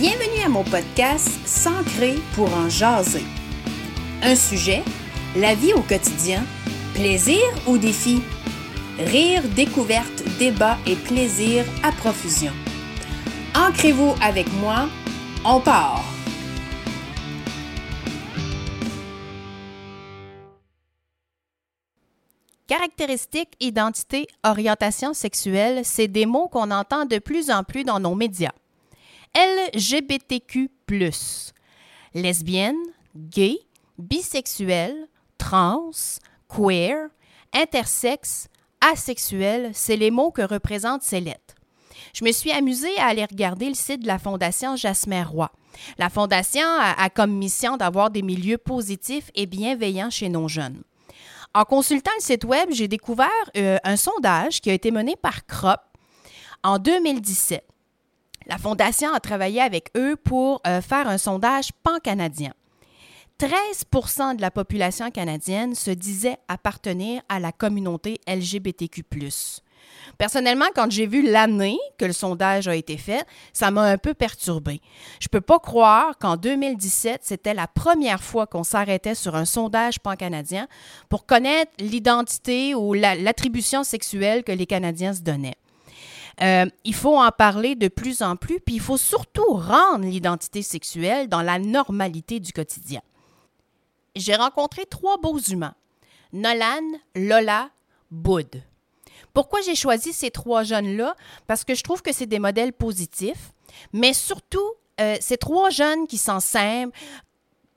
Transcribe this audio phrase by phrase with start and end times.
[0.00, 3.22] Bienvenue à mon podcast S'ancrer pour en jaser.
[4.22, 4.82] Un sujet,
[5.36, 6.42] la vie au quotidien,
[6.94, 8.22] plaisir ou défi?
[8.98, 12.52] Rire, découverte, débat et plaisir à profusion.
[13.54, 14.88] Ancrez-vous avec moi,
[15.44, 16.02] on part!
[22.66, 28.14] Caractéristiques, identité, orientation sexuelle, c'est des mots qu'on entend de plus en plus dans nos
[28.14, 28.52] médias.
[29.34, 30.70] LGBTQ,
[32.14, 32.76] lesbienne,
[33.16, 33.58] gay,
[33.98, 35.08] bisexuel,
[35.38, 37.08] trans, queer,
[37.52, 38.48] intersexe,
[38.80, 41.54] asexuel, c'est les mots que représentent ces lettres.
[42.12, 45.50] Je me suis amusée à aller regarder le site de la Fondation Jasmin Roy.
[45.98, 50.82] La Fondation a, comme mission d'avoir des milieux positifs et bienveillants chez nos jeunes.
[51.54, 55.46] En consultant le site Web, j'ai découvert euh, un sondage qui a été mené par
[55.46, 55.80] CROP
[56.62, 57.69] en 2017.
[58.50, 62.52] La Fondation a travaillé avec eux pour euh, faire un sondage pan-canadien.
[63.38, 69.04] 13% de la population canadienne se disait appartenir à la communauté LGBTQ.
[70.18, 74.14] Personnellement, quand j'ai vu l'année que le sondage a été fait, ça m'a un peu
[74.14, 74.80] perturbé.
[75.20, 80.00] Je peux pas croire qu'en 2017, c'était la première fois qu'on s'arrêtait sur un sondage
[80.00, 80.66] pan-canadien
[81.08, 85.56] pour connaître l'identité ou l'attribution sexuelle que les Canadiens se donnaient.
[86.42, 90.62] Euh, il faut en parler de plus en plus, puis il faut surtout rendre l'identité
[90.62, 93.02] sexuelle dans la normalité du quotidien.
[94.16, 95.74] J'ai rencontré trois beaux humains,
[96.32, 96.82] Nolan,
[97.14, 97.70] Lola,
[98.10, 98.62] Boud.
[99.34, 101.14] Pourquoi j'ai choisi ces trois jeunes-là?
[101.46, 103.52] Parce que je trouve que c'est des modèles positifs,
[103.92, 106.40] mais surtout, euh, ces trois jeunes qui s'en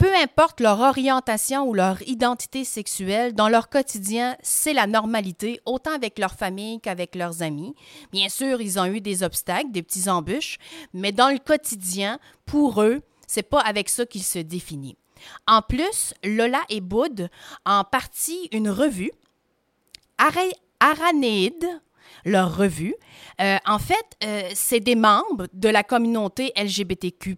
[0.04, 5.94] peu importe leur orientation ou leur identité sexuelle, dans leur quotidien, c'est la normalité, autant
[5.94, 7.74] avec leur famille qu'avec leurs amis.
[8.12, 10.58] Bien sûr, ils ont eu des obstacles, des petits embûches,
[10.94, 14.98] mais dans le quotidien, pour eux, c'est pas avec ça qu'ils se définissent.
[15.48, 17.30] En plus, Lola et Boud
[17.66, 19.12] ont parti une revue,
[20.82, 21.66] Aranéide,
[22.26, 22.96] leur revue.
[23.42, 27.38] Euh, en fait, euh, c'est des membres de la communauté LGBTQ.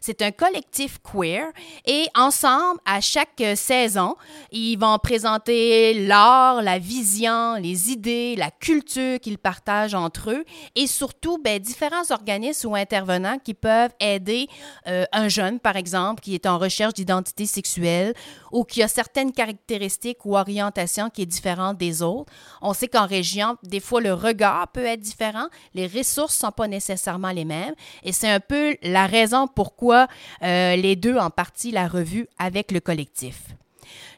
[0.00, 1.46] C'est un collectif queer
[1.86, 4.16] et ensemble, à chaque saison,
[4.52, 10.44] ils vont présenter l'art, la vision, les idées, la culture qu'ils partagent entre eux
[10.76, 14.48] et surtout ben, différents organismes ou intervenants qui peuvent aider
[14.86, 18.14] euh, un jeune, par exemple, qui est en recherche d'identité sexuelle
[18.52, 22.32] ou qui a certaines caractéristiques ou orientations qui est différente des autres.
[22.62, 26.52] On sait qu'en région, des fois, le regard peut être différent, les ressources ne sont
[26.52, 30.08] pas nécessairement les mêmes, et c'est un peu la raison pourquoi
[30.42, 33.42] euh, les deux ont parti la revue avec le collectif.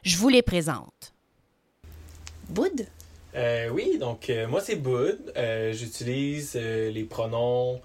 [0.03, 1.13] Je vous les présente.
[2.49, 2.87] Boud?
[3.35, 5.33] Euh, oui, donc euh, moi c'est Boud.
[5.71, 7.81] J'utilise les pronoms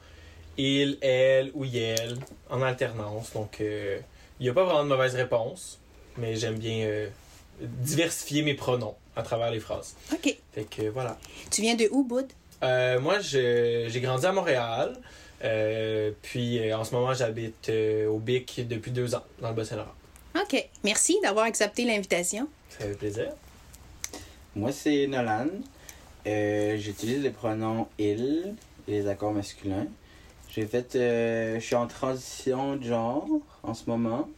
[0.56, 2.19] il, elle ou yel
[2.50, 3.32] en alternance.
[3.32, 4.02] Donc il
[4.41, 5.81] n'y a pas vraiment de mauvaise réponse
[6.16, 7.08] mais j'aime bien euh,
[7.60, 9.94] diversifier mes pronoms à travers les phrases.
[10.12, 10.36] OK.
[10.52, 11.18] Fait que voilà.
[11.50, 12.26] Tu viens de où, Boud?
[12.62, 14.96] Euh, moi, j'ai grandi à Montréal.
[15.44, 17.70] Euh, puis en ce moment, j'habite
[18.08, 19.94] au BIC depuis deux ans, dans le Bas-Saint-Laurent.
[20.40, 20.68] OK.
[20.84, 22.48] Merci d'avoir accepté l'invitation.
[22.68, 23.32] Ça fait plaisir.
[24.54, 25.48] Moi, c'est Nolan.
[26.24, 28.54] J'utilise les pronoms il
[28.86, 29.86] et les accords masculins.
[30.48, 30.88] J'ai fait.
[30.92, 33.26] je suis en transition de genre
[33.62, 34.28] en ce moment.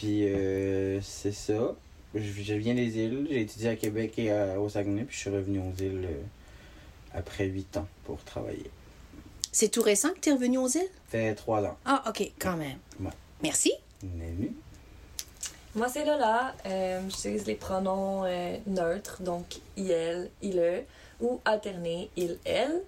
[0.00, 1.74] Puis euh, c'est ça.
[2.14, 3.26] Je, viens des îles.
[3.30, 6.22] J'ai étudié à Québec et au Saguenay, puis je suis revenu aux îles euh,
[7.14, 8.70] après huit ans pour travailler.
[9.52, 10.80] C'est tout récent que tu es revenu aux îles?
[10.80, 11.76] Ça fait trois ans.
[11.84, 12.78] Ah, OK, quand même.
[13.42, 13.72] Merci.
[14.02, 14.52] Bienvenue.
[15.74, 16.54] Moi, c'est Lola.
[16.66, 18.24] Euh, j'utilise les pronoms
[18.66, 20.84] neutres, donc il, il,
[21.20, 22.82] ou alterné, il, elle.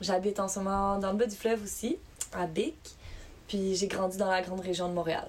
[0.00, 1.98] J'habite en ce moment dans le bas du fleuve aussi,
[2.32, 2.76] à Bic.
[3.48, 5.26] Puis j'ai grandi dans la grande région de Montréal.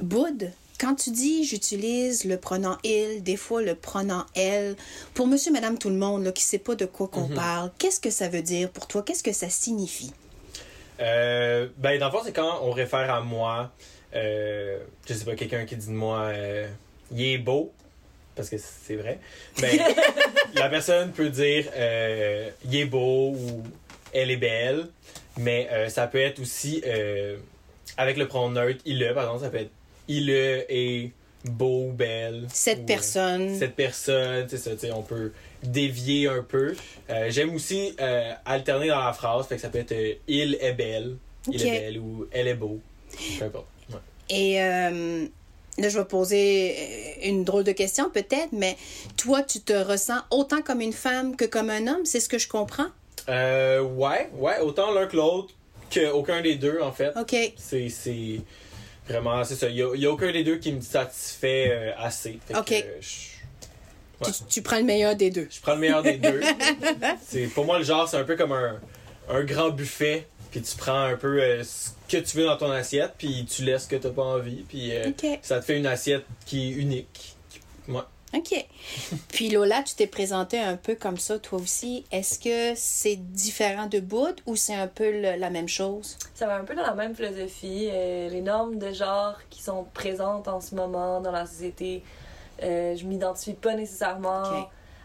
[0.00, 4.76] Boud, quand tu dis j'utilise le pronom il, des fois le pronom elle,
[5.14, 7.34] pour monsieur, madame, tout le monde là, qui ne sait pas de quoi qu'on mhm.
[7.34, 9.02] parle, qu'est-ce que ça veut dire pour toi?
[9.02, 10.12] Qu'est-ce que ça signifie?
[11.00, 13.72] Euh, ben, dans le fond, c'est quand on réfère à moi,
[14.14, 14.78] euh,
[15.08, 16.68] je sais pas, quelqu'un qui dit de moi, euh,
[17.12, 17.72] il est beau,
[18.36, 19.18] parce que c'est vrai.
[19.60, 19.78] Ben,
[20.54, 23.62] la personne peut dire, euh, il est beau ou
[24.12, 24.88] elle est belle,
[25.36, 26.82] mais ça peut être aussi,
[27.96, 29.72] avec le pronom neutre, il le, par exemple, ça peut être
[30.08, 31.12] il est
[31.44, 32.46] beau, belle.
[32.52, 33.54] Cette personne.
[33.58, 36.74] Cette personne, c'est ça, tu sais, on peut dévier un peu.
[37.10, 40.58] Euh, j'aime aussi euh, alterner dans la phrase, fait que ça peut être euh, il
[40.60, 41.16] est belle,
[41.50, 42.80] il est belle ou elle est beau.
[43.38, 43.66] Peu importe.
[44.30, 44.90] Et là,
[45.88, 48.76] je vais poser une drôle de question peut-être, mais
[49.16, 52.38] toi, tu te ressens autant comme une femme que comme un homme, c'est ce que
[52.38, 52.86] je comprends?
[53.28, 55.54] Euh, ouais, ouais, autant l'un que l'autre
[55.92, 57.12] qu'aucun des deux, en fait.
[57.16, 57.34] OK.
[57.56, 57.88] C'est
[59.08, 59.68] vraiment, c'est ça.
[59.68, 62.38] Il n'y a, aucun des deux qui me satisfait euh, assez.
[62.46, 62.66] Fait Ok.
[62.68, 63.34] que, euh, je,
[64.20, 64.30] Ouais.
[64.30, 65.48] Tu, tu prends le meilleur des deux.
[65.50, 66.40] je prends le meilleur des deux.
[67.26, 68.80] c'est, pour moi, le genre, c'est un peu comme un,
[69.28, 70.26] un grand buffet.
[70.50, 73.64] Puis tu prends un peu euh, ce que tu veux dans ton assiette, puis tu
[73.64, 74.64] laisses ce que tu pas envie.
[74.68, 75.10] Puis euh,
[75.42, 77.34] ça te fait une assiette qui est unique.
[77.88, 78.02] Ouais.
[78.36, 78.66] OK.
[79.28, 82.04] Puis Lola, tu t'es présenté un peu comme ça, toi aussi.
[82.10, 86.16] Est-ce que c'est différent de Boud ou c'est un peu le- la même chose?
[86.34, 87.88] Ça va un peu dans la même philosophie.
[87.90, 92.02] euh, les normes de genre qui sont présentes en ce moment dans la société,
[92.62, 94.42] euh, je m'identifie pas nécessairement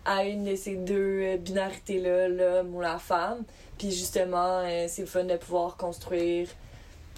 [0.06, 3.44] à une de ces deux euh, binarités-là, l'homme ou la femme.
[3.78, 6.48] Puis justement, euh, c'est le fun de pouvoir construire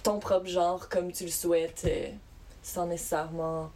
[0.04, 1.88] ton propre genre comme tu le souhaites,
[2.64, 3.70] sans nécessairement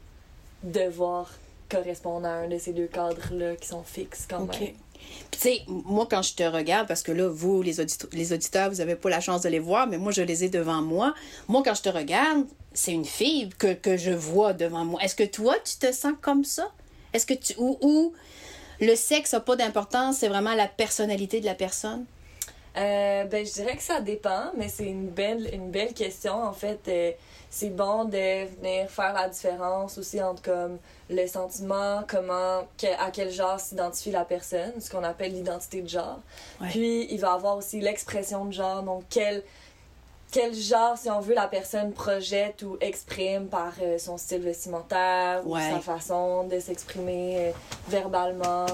[0.63, 1.29] devoir
[1.69, 4.59] correspondre à un de ces deux cadres-là qui sont fixes quand OK.
[4.59, 4.73] même.
[5.31, 8.77] Puis tu sais, moi, quand je te regarde, parce que là, vous, les auditeurs, vous
[8.77, 11.13] n'avez pas la chance de les voir, mais moi, je les ai devant moi.
[11.47, 15.01] Moi, quand je te regarde, c'est une fille que, que je vois devant moi.
[15.03, 16.71] Est-ce que toi, tu te sens comme ça?
[17.13, 17.53] Est-ce que tu...
[17.57, 18.13] Ou, ou
[18.81, 22.05] le sexe n'a pas d'importance, c'est vraiment la personnalité de la personne?
[22.77, 26.33] Euh, ben, je dirais que ça dépend, mais c'est une belle, une belle question.
[26.33, 27.11] En fait, euh,
[27.57, 30.77] c'est bon de venir faire la différence aussi entre comme
[31.09, 35.87] le sentiment, comment, que- à quel genre s'identifie la personne, ce qu'on appelle l'identité de
[35.87, 36.19] genre.
[36.59, 36.67] Ouais.
[36.69, 39.41] Puis, il va avoir aussi l'expression de genre, donc quel,
[40.33, 45.41] quel genre, si on veut, la personne projette ou exprime par euh, son style vestimentaire
[45.47, 45.61] Ouais.
[45.71, 47.51] ou sa façon de s'exprimer euh,
[47.87, 48.65] verbalement.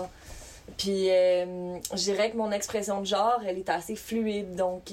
[0.78, 4.56] Puis, euh, je dirais que mon expression de genre, elle est assez fluide.
[4.56, 4.92] Donc,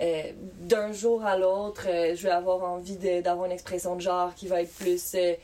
[0.00, 4.34] euh, d'un jour à l'autre, euh, je vais avoir envie d'avoir une expression de genre
[4.34, 5.34] qui va être plus euh,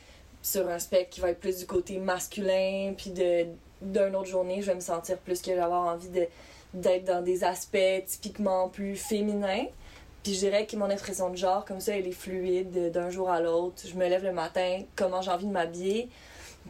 [0.43, 2.93] sur un spectre, qui va être plus du côté masculin.
[2.97, 3.47] Puis, de
[3.81, 6.27] d'une autre journée, je vais me sentir plus que je vais avoir envie de
[6.73, 9.67] d'être dans des aspects typiquement plus féminins.
[10.23, 13.29] Puis je dirais que mon expression de genre, comme ça, elle est fluide d'un jour
[13.29, 13.83] à l'autre.
[13.85, 16.09] Je me lève le matin, comment j'ai envie de m'habiller.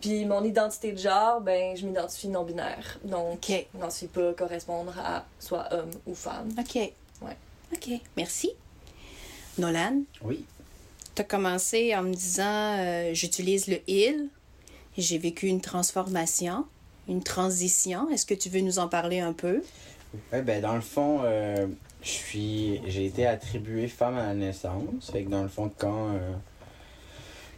[0.00, 2.98] Puis mon identité de genre, ben, je m'identifie non-binaire.
[3.04, 3.48] Donc, OK.
[3.48, 6.48] je m'identifie pas correspondre à soit homme ou femme.
[6.58, 6.92] OK.
[7.74, 7.90] OK.
[8.16, 8.50] Merci.
[9.58, 10.44] Nolan, Oui.
[11.14, 14.28] tu as commencé en me disant euh, j'utilise le il.
[14.96, 16.64] J'ai vécu une transformation,
[17.08, 18.08] une transition.
[18.10, 19.62] Est-ce que tu veux nous en parler un peu?
[20.32, 21.66] Ouais, ben, dans le fond, euh,
[22.02, 25.10] je suis j'ai été attribué femme à la naissance.
[25.10, 26.32] Fait que dans le fond, quand, euh,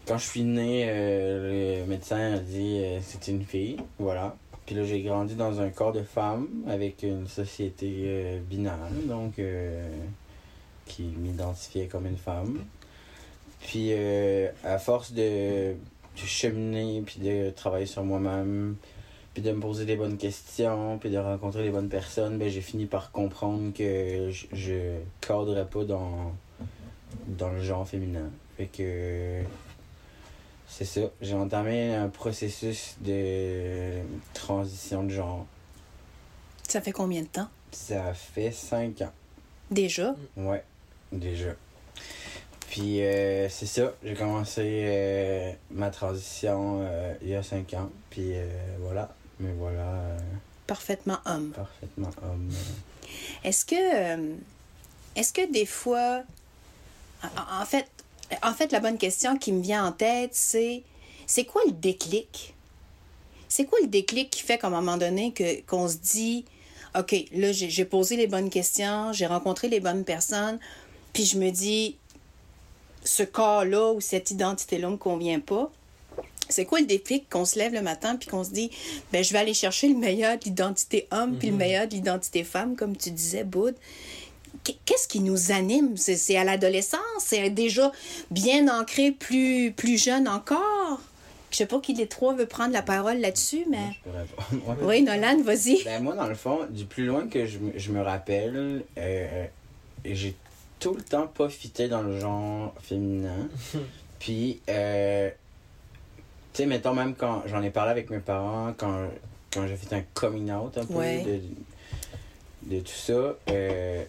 [0.07, 3.77] quand je suis né, euh, le médecin a dit euh, c'est une fille.
[3.99, 4.37] Voilà.
[4.67, 9.39] Puis là, j'ai grandi dans un corps de femme avec une société euh, binaire, donc
[9.39, 9.87] euh,
[10.87, 12.59] qui m'identifiait comme une femme.
[13.61, 15.75] Puis euh, à force de,
[16.17, 18.77] cheminer puis de travailler sur moi-même,
[19.35, 22.61] puis de me poser les bonnes questions, puis de rencontrer les bonnes personnes, ben j'ai
[22.63, 26.33] fini par comprendre que je, je pas dans,
[27.27, 28.31] dans le genre féminin.
[28.73, 29.43] Que
[30.77, 31.03] c'est ça.
[31.21, 34.01] J'ai entamé un processus de
[34.33, 35.47] transition de genre.
[36.69, 37.49] Ça fait combien de temps?
[37.71, 39.13] Ça fait cinq ans.
[39.71, 40.17] Déjà?
[40.37, 40.65] Ouais,
[41.13, 41.51] déjà.
[42.71, 47.89] Puis euh, c'est ça, j'ai commencé euh, ma transition euh, il y a cinq ans.
[48.11, 48.49] Puis euh,
[48.81, 50.17] voilà, mais voilà,
[50.67, 51.51] Parfaitement homme.
[51.53, 52.51] parfaitement homme.
[53.45, 54.35] Est-ce que,
[55.15, 56.23] est-ce que des fois,
[57.23, 57.87] en, en fait,
[58.43, 60.83] en fait, la bonne question qui me vient en tête, c'est,
[61.27, 62.55] c'est quoi le déclic?
[63.49, 66.45] C'est quoi le déclic qui fait qu'à un moment donné, que, qu'on se dit,
[66.99, 70.59] OK, là, j'ai, j'ai posé les bonnes questions, j'ai rencontré les bonnes personnes,
[71.13, 71.97] puis je me dis,
[73.05, 75.71] ce corps-là ou cette identité-là me convient pas.
[76.49, 78.71] C'est quoi le déclic qu'on se lève le matin puis qu'on se dit
[79.13, 81.59] ben je vais aller chercher le meilleur de l'identité homme puis le Mhm.
[81.59, 83.75] meilleur de l'identité femme comme tu disais Boud?
[84.65, 85.97] Qu- Qu'est-ce qui nous anime?
[85.97, 87.93] C'est à l'adolescence, c'est déjà
[88.31, 91.01] bien ancré plus plus jeune encore?
[91.51, 93.79] Je sais pas qui des trois veut prendre la parole là-dessus mais
[94.53, 95.85] Je peux oui Nolan, vas-y.
[95.85, 99.47] Ben, moi, dans le fond, du plus loin que je, me- je me rappelle, euh,
[100.05, 100.35] j'ai
[100.81, 103.49] tout le temps pas fité dans le genre féminin.
[104.19, 105.31] Puis, euh,
[106.53, 109.07] tu sais, mettons, même quand j'en ai parlé avec mes parents, quand,
[109.53, 111.23] quand j'ai fait un coming out un peu Ouais.
[111.23, 114.05] de, de tout ça, euh,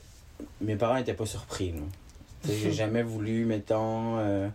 [0.61, 1.73] mes parents étaient pas surpris.
[2.47, 4.47] j'ai jamais voulu, mettons, euh,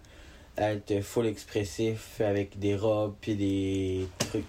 [0.59, 4.45] être full expressif avec des robes puis des trucs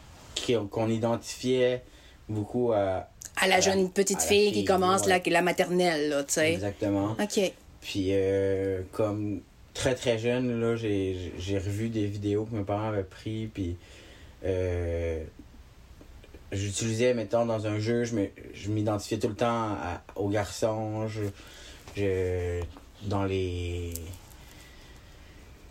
[0.70, 1.84] qu'on identifiait
[2.28, 3.08] beaucoup à.
[3.38, 5.22] À la jeune petite fille qui commence ouais.
[5.26, 6.54] la, la maternelle tu sais.
[6.54, 7.16] Exactement.
[7.20, 7.54] OK.
[7.82, 9.42] Puis, euh, comme
[9.74, 13.78] très très jeune, là, j'ai j'ai revu des vidéos que mes parents avaient pris, puis
[14.44, 15.24] euh,
[16.52, 21.22] j'utilisais, mettons, dans un jeu, je m'identifiais tout le temps à- aux garçons, je,
[21.98, 22.62] Je,
[23.04, 23.94] dans les.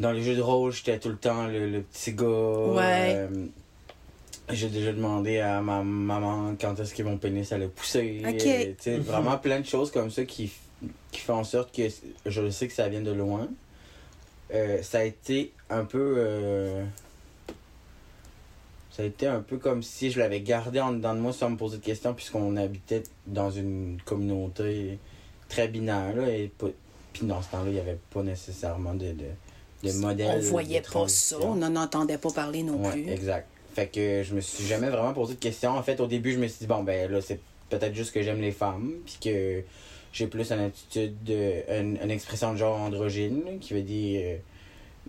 [0.01, 2.25] Dans les jeux de rôle, j'étais tout le temps le, le petit gars.
[2.27, 3.15] Ouais.
[3.17, 3.29] Euh,
[4.51, 8.23] j'ai déjà demandé à ma maman quand est-ce que mon pénis allait pousser.
[8.27, 8.47] Ok.
[8.47, 10.51] Euh, sais, vraiment plein de choses comme ça qui,
[11.13, 11.83] qui font en sorte que
[12.27, 13.49] je sais que ça vient de loin.
[14.53, 16.15] Euh, ça a été un peu.
[16.19, 16.83] euh,
[18.91, 21.51] ça a été un peu comme si je l'avais gardé en dedans de moi sans
[21.51, 24.99] me poser de questions, puisqu'on habitait dans une communauté
[25.49, 26.15] très binaire.
[26.17, 26.51] Là, et
[27.13, 30.39] puis dans ce temps-là, il n'y avait pas nécessairement de, de, de modèle.
[30.45, 33.09] On voyait pas ça, on n'en entendait pas parler non Ouais, plus.
[33.11, 33.49] exact.
[33.75, 35.71] Fait que je me suis jamais vraiment posé de questions.
[35.71, 38.21] En fait, au début, je me suis dit, bon, ben là, c'est peut-être juste que
[38.23, 39.63] j'aime les femmes, puis que
[40.13, 44.39] j'ai plus une attitude, de, une, une expression de genre androgyne, qui veut dire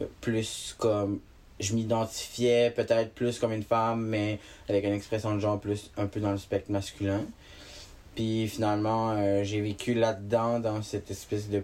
[0.01, 1.19] euh, plus comme.
[1.61, 6.07] Je m'identifiais peut-être plus comme une femme, mais avec une expression de genre plus un
[6.07, 7.21] peu dans le spectre masculin.
[8.15, 11.63] Puis finalement, euh, j'ai vécu là-dedans, dans cette espèce de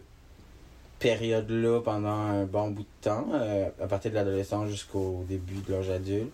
[1.00, 5.74] période-là, pendant un bon bout de temps, euh, à partir de l'adolescence jusqu'au début de
[5.74, 6.32] l'âge adulte.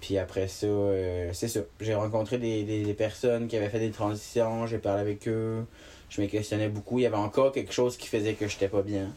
[0.00, 1.60] Puis après ça, euh, c'est ça.
[1.80, 5.64] J'ai rencontré des, des, des personnes qui avaient fait des transitions, j'ai parlé avec eux,
[6.08, 6.98] je me questionnais beaucoup.
[6.98, 9.08] Il y avait encore quelque chose qui faisait que j'étais pas bien.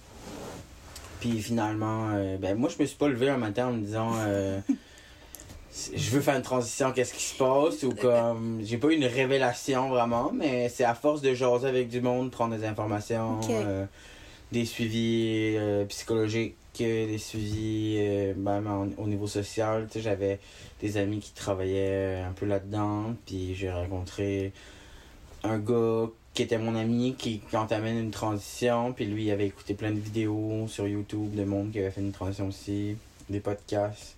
[1.21, 4.11] Puis finalement, euh, ben moi, je me suis pas levé un matin en me disant
[4.17, 4.59] euh,
[5.95, 7.83] je veux faire une transition, qu'est-ce qui se passe?
[7.83, 11.87] Ou comme j'ai pas eu une révélation vraiment, mais c'est à force de jaser avec
[11.87, 13.85] du monde, prendre des informations, euh,
[14.51, 19.85] des suivis euh, psychologiques, des suivis euh, même en- au niveau social.
[19.87, 20.39] Tu sais, j'avais
[20.81, 24.51] des amis qui travaillaient un peu là-dedans, puis j'ai rencontré
[25.43, 29.73] un gars qui était mon ami qui, entamait une transition, puis lui il avait écouté
[29.73, 32.95] plein de vidéos sur YouTube de monde qui avait fait une transition aussi,
[33.29, 34.15] des podcasts.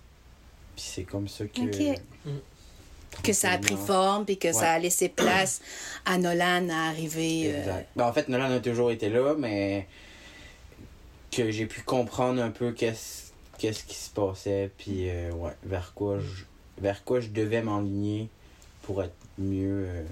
[0.76, 2.00] Puis c'est comme ça que Ok.
[3.22, 5.60] Que ça a pris forme, puis que ça a laissé place
[6.04, 7.44] à Nolan à arriver.
[7.46, 7.88] euh, Exact.
[7.94, 9.86] Ben, en fait, Nolan a toujours été là, mais
[11.30, 15.92] que j'ai pu comprendre un peu qu'est-ce qu'est-ce qui se passait, puis euh, ouais, vers
[15.94, 16.44] quoi je
[16.82, 18.28] vers quoi je devais m'enligner
[18.82, 20.02] pour être mieux euh,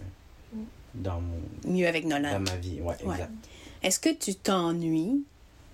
[0.95, 2.33] dans mon mieux avec Nolan.
[2.33, 2.81] dans ma vie.
[2.81, 3.15] Ouais, Ouais.
[3.15, 3.31] exact.
[3.83, 5.25] Est-ce que tu t'ennuies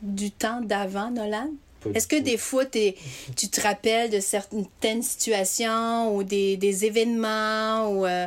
[0.03, 1.51] du temps d'avant, Nolan?
[1.95, 2.97] Est-ce que des fois, t'es-
[3.37, 8.27] tu te rappelles de certaines situations ou des, des événements où, euh,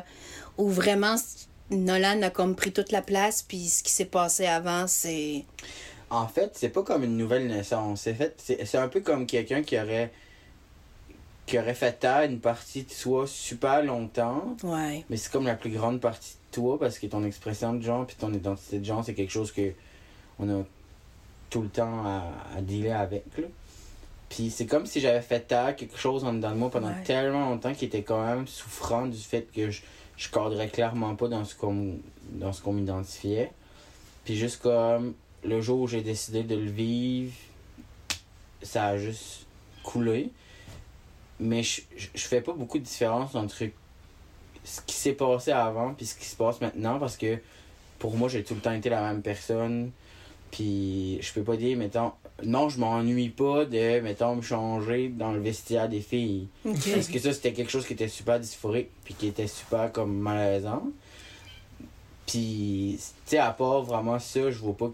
[0.57, 1.15] où vraiment
[1.69, 5.45] Nolan a comme pris toute la place, puis ce qui s'est passé avant, c'est...
[6.09, 8.01] En fait, c'est pas comme une nouvelle naissance.
[8.01, 10.11] C'est fait, c'est un peu comme quelqu'un qui aurait
[11.45, 15.03] qui aurait fait taire une partie de soi super longtemps, Ouais.
[15.09, 18.15] mais c'est comme la plus grande partie toi parce que ton expression de genre puis
[18.17, 19.71] ton identité de genre, c'est quelque chose que
[20.39, 20.63] on a
[21.49, 22.23] tout le temps à,
[22.55, 23.23] à dealer avec.
[23.37, 23.47] Là.
[24.29, 27.03] Puis c'est comme si j'avais fait taire quelque chose en dedans de moi pendant Ouais.
[27.03, 29.81] tellement longtemps qui était quand même souffrant du fait que je,
[30.17, 31.97] je cadrais clairement pas dans ce qu'on
[32.31, 33.51] dans ce qu'on m'identifiait.
[34.23, 37.33] Puis juste comme le jour où j'ai décidé de le vivre,
[38.61, 39.45] ça a juste
[39.83, 40.29] coulé.
[41.39, 43.63] Mais je, je, je fais pas beaucoup de différence entre
[44.63, 47.37] ce qui s'est passé avant puis ce qui se passe maintenant parce que
[47.99, 49.91] pour moi j'ai tout le temps été la même personne
[50.51, 52.11] puis je peux pas dire mettons
[52.43, 56.47] non je m'ennuie pas de mettons me changer dans le vestiaire des filles.
[56.63, 60.17] Parce que ça c'était quelque chose qui était super dysphorique puis qui était super comme
[60.17, 60.83] malaisant.
[62.25, 64.91] Puis tu sais à part vraiment ça je vois pas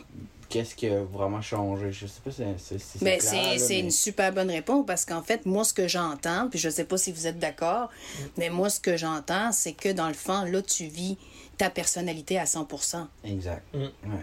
[0.49, 1.91] qu'est-ce qui a vraiment changé?
[1.91, 5.05] Je sais pas si c'est si Mais clair, c'est mais- une super bonne réponse parce
[5.05, 7.89] qu'en fait, moi, ce que j'entends, puis je sais pas si vous êtes d'accord,
[8.37, 11.17] mais moi, ce que j'entends, c'est que dans le fond, là, tu vis
[11.57, 12.67] ta personnalité à 100
[13.23, 13.63] Tu exact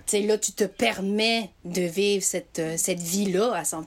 [0.07, 3.83] sais, là, tu te permets de vivre cette, euh, cette vie-là à 100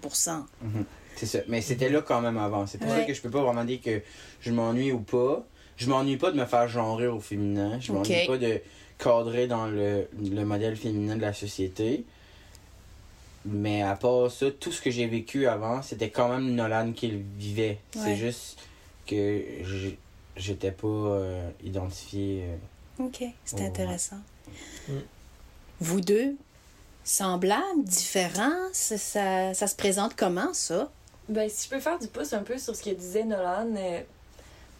[0.62, 0.86] Mhm.
[1.16, 1.40] C'est ça.
[1.48, 2.68] Mais c'était là quand même avant.
[2.68, 3.06] C'est pour ça Ouais.
[3.08, 4.02] que je peux pas vraiment dire que
[4.42, 5.46] je m'ennuie ou pas.
[5.78, 7.80] Je m'ennuie pas de me faire genrer au féminin.
[7.80, 8.62] Je m'ennuie pas de
[9.00, 12.04] cadrer dans le, le modèle féminin de la société.
[13.46, 17.08] Mais à part ça, tout ce que j'ai vécu avant, c'était quand même Nolan qui
[17.08, 17.80] le vivait.
[17.96, 18.02] Ouais.
[18.04, 18.60] C'est juste
[19.06, 19.42] que
[20.36, 22.44] j'étais pas euh, identifié.
[23.00, 24.18] euh, OK, c'est intéressant.
[24.90, 24.94] Mm.
[25.80, 26.36] Vous deux,
[27.04, 30.92] semblables, différents, ça, ça, ça se présente comment, ça?
[31.30, 34.02] Ben, si je peux faire du pouce un peu sur ce que disait Nolan, euh,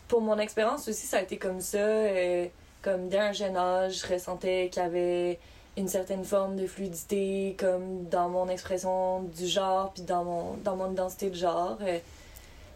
[0.08, 1.78] pour mon expérience aussi, ça a été comme ça.
[1.78, 2.48] euh,
[2.82, 5.40] comme dès un jeune âge, je ressentais qu'il y avait
[5.78, 10.76] une certaine forme de fluidité, comme dans mon expression du genre, puis dans mon, dans
[10.76, 11.78] mon identité de genre.
[11.82, 12.00] Euh,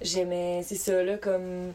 [0.02, 1.74] J'aimais, c'est ça, là, comme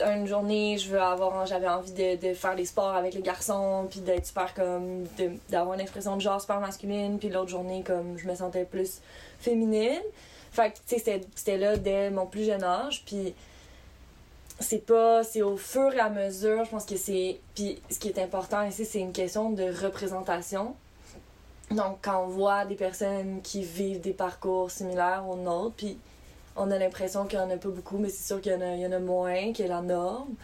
[0.00, 3.86] une journée, je veux avoir, j'avais envie de, de faire des sports avec les garçons,
[3.88, 5.04] puis d'être super comme,
[5.48, 9.00] d'avoir une expression de genre super masculine, puis l'autre journée, comme, je me sentais plus
[9.40, 10.02] féminine.
[10.52, 11.02] Fait que, tu
[11.34, 13.34] c'était là dès mon plus jeune âge, puis
[14.60, 18.08] c'est pas, c'est au fur et à mesure, je pense que c'est, puis ce qui
[18.08, 20.74] est important ici, c'est une question de représentation.
[21.70, 25.98] Donc, quand on voit des personnes qui vivent des parcours similaires aux nôtres, puis
[26.56, 28.60] on a l'impression qu'il n'y en a pas beaucoup, mais c'est sûr qu'il y, en
[28.60, 30.34] a- il y en a moins, qui est la norme.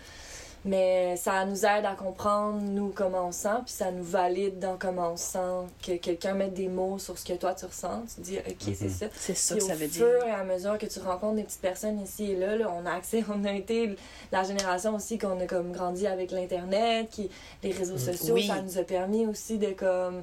[0.66, 4.78] Mais ça nous aide à comprendre, nous, comment on sent, puis ça nous valide dans
[4.78, 8.02] comment on sent, que quelqu'un mette des mots sur ce que toi tu ressens.
[8.14, 8.88] Tu dis, OK, c'est Mhm.
[8.90, 9.06] ça.
[9.14, 10.26] C'est ça Puis que ça au veut fur dire.
[10.26, 12.92] et à mesure que tu rencontres des petites personnes ici et là, là, on a
[12.92, 13.94] accès, on a été
[14.32, 17.28] la génération aussi qu'on a comme grandi avec l'internet, qui
[17.62, 17.98] les réseaux Mm.
[17.98, 18.46] sociaux, Oui.
[18.46, 20.22] ça nous a permis aussi de comme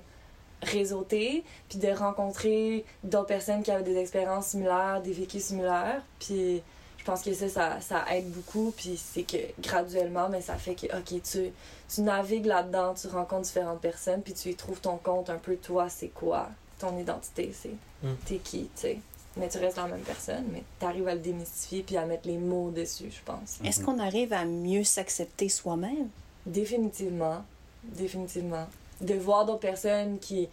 [0.64, 6.62] réseauter, puis de rencontrer d'autres personnes qui avaient des expériences similaires, des vécus similaires, puis
[7.02, 10.76] je pense que ça, ça, ça aide beaucoup, puis c'est que graduellement, mais ça fait
[10.76, 11.52] que, ok, tu,
[11.94, 15.56] tu navigues là-dedans, tu rencontres différentes personnes, puis tu y trouves ton compte un peu,
[15.56, 18.14] toi, c'est quoi, ton identité, c'est Mm.
[18.26, 18.98] t'es qui, tu sais.
[19.38, 22.38] Mais tu restes la même personne, mais t'arrives à le démystifier puis à mettre les
[22.38, 23.60] mots dessus, je pense.
[23.64, 26.10] Est-ce qu'on arrive à mieux s'accepter soi-même?
[26.46, 27.44] Définitivement.
[27.84, 28.68] Définitivement.
[29.00, 30.50] De voir d'autres personnes qui,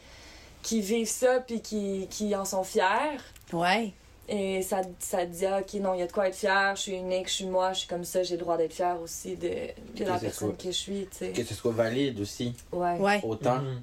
[0.62, 3.18] qui vivent ça puis qui, qui en sont fiers.
[3.52, 3.92] Ouais.
[4.30, 6.76] Et ça, ça te dit, ah, OK, non, il y a de quoi être fier,
[6.76, 9.00] je suis unique, je suis moi, je suis comme ça, j'ai le droit d'être fier
[9.00, 11.30] aussi de, de la personne soit- que je suis, tu sais.
[11.32, 12.54] Que ce soit valide aussi.
[12.72, 12.98] Ouais.
[12.98, 13.20] Ouais.
[13.24, 13.80] Autant Mhm.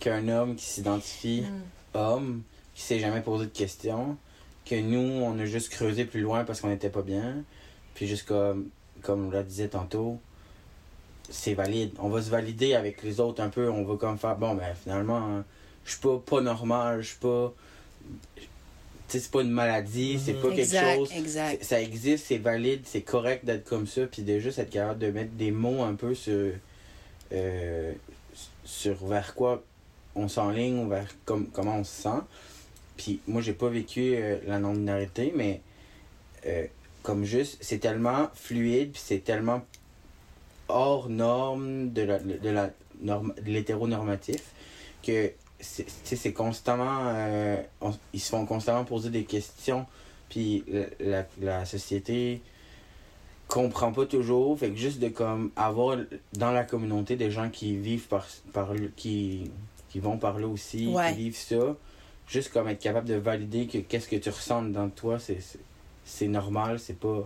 [0.00, 1.96] qu'un homme qui s'identifie Mm.
[1.98, 2.42] homme,
[2.74, 4.16] qui s'est jamais posé de questions,
[4.66, 7.44] que nous, on a juste creusé plus loin parce qu'on n'était pas bien.
[7.94, 8.70] Puis juste comme,
[9.02, 10.18] comme on l'a disait tantôt,
[11.30, 11.92] c'est valide.
[12.00, 13.70] On va se valider avec les autres un peu.
[13.70, 15.44] On va comme faire, bon, ben finalement, hein,
[15.84, 17.52] je suis pas, pas normal, je suis pas...
[19.20, 20.40] C'est pas une maladie, c'est Mhm.
[20.42, 21.12] pas quelque chose...
[21.16, 21.64] exact.
[21.64, 25.10] Ça existe, c'est valide, c'est correct d'être comme ça, puis de juste être capable de
[25.10, 26.52] mettre des mots un peu sur,
[27.32, 27.92] euh,
[28.64, 29.62] sur vers quoi
[30.14, 32.20] on s'enligne ou vers comme, comment on se sent.
[32.96, 35.60] Puis moi, j'ai pas vécu euh, la non-binarité, mais
[36.46, 36.66] euh,
[37.02, 39.62] comme juste, c'est tellement fluide, puis c'est tellement
[40.68, 42.70] hors norme de la, de la
[43.02, 44.40] norme, de l'hétéronormatif
[45.02, 45.32] que
[45.64, 49.86] c'est constamment euh, on- ils se font constamment poser des questions
[50.28, 52.40] puis la, la, la société
[53.48, 55.98] comprend pas toujours fait que juste de comme avoir
[56.32, 59.50] dans la communauté des gens qui vivent par, par qui
[59.90, 61.12] qui vont par là aussi Ouais.
[61.12, 61.76] qui vivent ça
[62.26, 65.58] juste comme être capable de valider que qu'est-ce que tu ressens dans toi c'est c'est-
[66.04, 67.22] c'est normal c'est pas euh,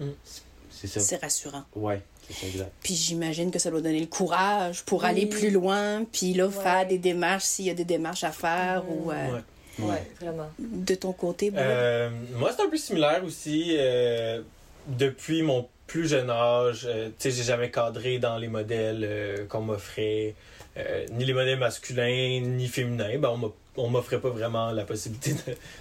[0.00, 0.10] Mm.
[0.24, 1.64] c'est- c'est ça C'est rassurant.
[1.76, 2.02] ouais
[2.44, 5.08] exact Puis j'imagine que ça doit donner le courage pour Oui.
[5.08, 6.52] aller plus loin, puis là, Ouais.
[6.62, 8.90] faire des démarches s'il y a des démarches à faire Mhm.
[8.90, 9.40] ou euh, Ouais.
[9.80, 10.48] Ouais, vraiment.
[10.58, 11.52] de ton côté.
[11.56, 13.74] Euh, moi, c'est un peu similaire aussi.
[13.78, 14.40] euh,
[14.86, 19.46] depuis mon plus jeune âge, euh, tu sais, j'ai jamais cadré dans les modèles euh,
[19.46, 20.34] qu'on m'offrait,
[20.76, 23.18] euh, ni les modèles masculins, ni féminins.
[23.18, 25.34] Ben, on m'a- on m'offrait pas vraiment la possibilité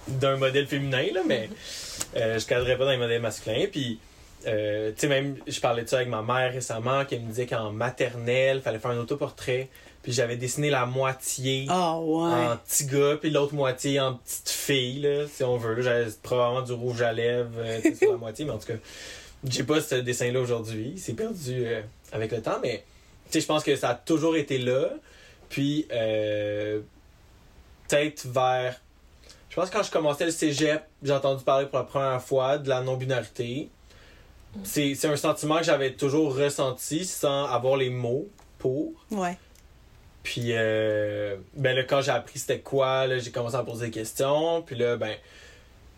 [0.08, 1.48] d'un modèle féminin, là, mais
[2.18, 3.66] euh, je cadrais pas dans les modèles masculins.
[3.72, 4.00] Puis,
[4.48, 7.46] euh, tu sais, même, je parlais de ça avec ma mère récemment, qui me disait
[7.46, 9.70] qu'en maternelle, fallait faire un autoportrait.
[10.02, 12.48] Puis j'avais dessiné la moitié Ah ouais.
[12.48, 15.82] en petit gars, puis l'autre moitié en petite fille, là, si on veut.
[15.82, 18.78] J'avais probablement du rouge à lèvres euh, sur la moitié, mais en tout cas,
[19.48, 20.96] j'ai pas ce dessin-là aujourd'hui.
[20.98, 22.84] C'est perdu euh, avec le temps, mais
[23.28, 24.90] tu sais, je pense que ça a toujours été là.
[25.50, 25.86] Puis,
[27.88, 28.80] peut-être vers.
[29.50, 32.58] Je pense que quand je commençais le cégep, j'ai entendu parler pour la première fois
[32.58, 33.70] de la non-binarité.
[34.64, 38.28] C'est c'est un sentiment que j'avais toujours ressenti sans avoir les mots
[38.60, 38.94] pour.
[39.12, 39.38] Ouais.
[40.24, 43.92] Puis, euh, ben là, quand j'ai appris c'était quoi, là, j'ai commencé à poser des
[43.92, 44.62] questions.
[44.62, 45.16] Puis là, ben,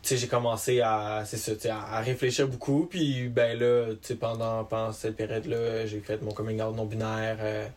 [0.02, 2.88] tu sais, j'ai commencé à, c'est ça, tu sais, à, à réfléchir beaucoup.
[2.90, 7.38] Puis, ben là, tu sais, pendant, pendant cette période-là, j'ai fait mon coming out non-binaire
[7.40, 7.68] euh,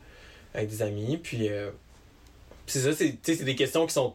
[0.54, 1.18] avec des amis.
[1.18, 1.70] Puis, euh,
[2.66, 4.14] c'est ça, c'est, c'est des questions qui sont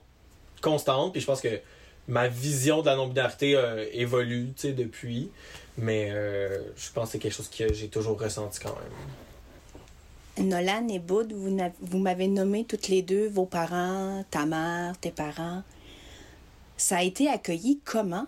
[0.62, 1.12] constantes.
[1.12, 1.60] Puis je pense que
[2.08, 3.60] ma vision de la non-binarité
[3.94, 5.30] évolue, tu sais, depuis.
[5.78, 10.48] Mais euh, je pense que c'est quelque chose que j'ai toujours ressenti quand même.
[10.50, 15.62] Nolan et Bud, vous, m'avez nommé toutes les deux vos parents, ta mère, tes parents.
[16.78, 18.26] Ça a été accueilli comment?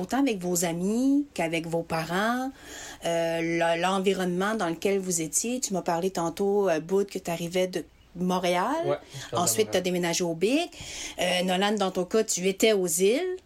[0.00, 2.50] Autant avec vos amis qu'avec vos parents,
[3.04, 5.60] euh, le- l'environnement dans lequel vous étiez.
[5.60, 7.84] Tu m'as parlé tantôt, euh, Bud, que tu arrivais de
[8.16, 8.74] Montréal.
[8.86, 8.96] Ouais,
[9.34, 10.70] Ensuite, tu as déménagé au Bic.
[11.20, 13.36] Euh, Nolan, dans ton cas, tu étais aux îles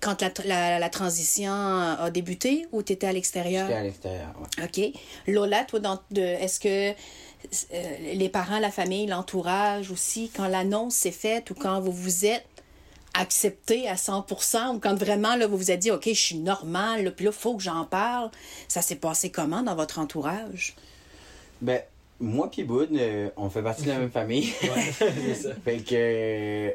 [0.00, 3.66] quand la, la- la transition a débuté ou tu étais à l'extérieur?
[3.66, 4.64] J'étais à l'extérieur ouais.
[4.64, 5.00] OK.
[5.26, 6.94] Lola, toi, dans, de, est-ce que euh,
[8.14, 12.44] les parents, la famille, l'entourage aussi, quand l'annonce s'est faite ou quand vous vous êtes
[13.14, 17.04] accepté à 100% ou quand vraiment là, vous vous êtes dit, OK, je suis normal,
[17.04, 18.30] là, puis là, il faut que j'en parle,
[18.68, 20.74] ça s'est passé comment dans votre entourage?
[21.60, 21.80] Ben,
[22.20, 24.52] moi pis Boud, euh, on fait partie de la même famille.
[24.62, 25.54] Ouais, c'est ça.
[25.64, 26.72] fait que.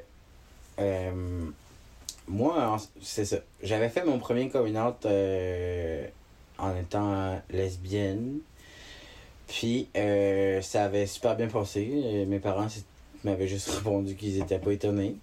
[0.79, 1.11] euh,
[2.27, 3.37] moi, c'est ça.
[3.61, 6.05] J'avais fait mon premier coming out euh,
[6.57, 8.39] en étant lesbienne.
[9.47, 11.89] Puis, euh, ça avait super bien passé.
[11.93, 12.67] Euh, Mes parents,
[13.23, 15.15] m'avaient juste répondu qu'ils étaient pas étonnés.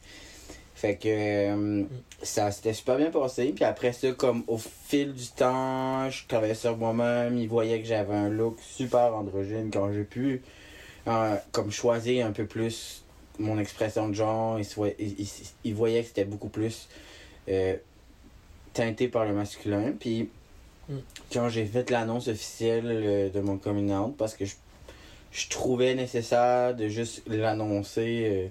[0.74, 1.84] Fait que euh,
[2.22, 3.52] ça s'était super bien passé.
[3.54, 7.36] Puis après ça, comme au fil du temps, je travaillais sur moi-même.
[7.36, 10.42] Ils voyaient que j'avais un look super androgyne quand j'ai pu
[11.06, 12.99] euh, comme choisir un peu plus
[13.40, 14.58] mon expression de genre.
[15.64, 16.88] Ils, voyaient que c'était beaucoup plus
[17.48, 17.76] euh,
[18.74, 19.92] teinté par le masculin.
[19.98, 20.28] Puis
[20.88, 20.98] Mm.
[21.32, 24.54] quand j'ai fait l'annonce officielle euh, de mon coming out, parce que je,
[25.30, 28.50] je trouvais nécessaire de juste l'annoncer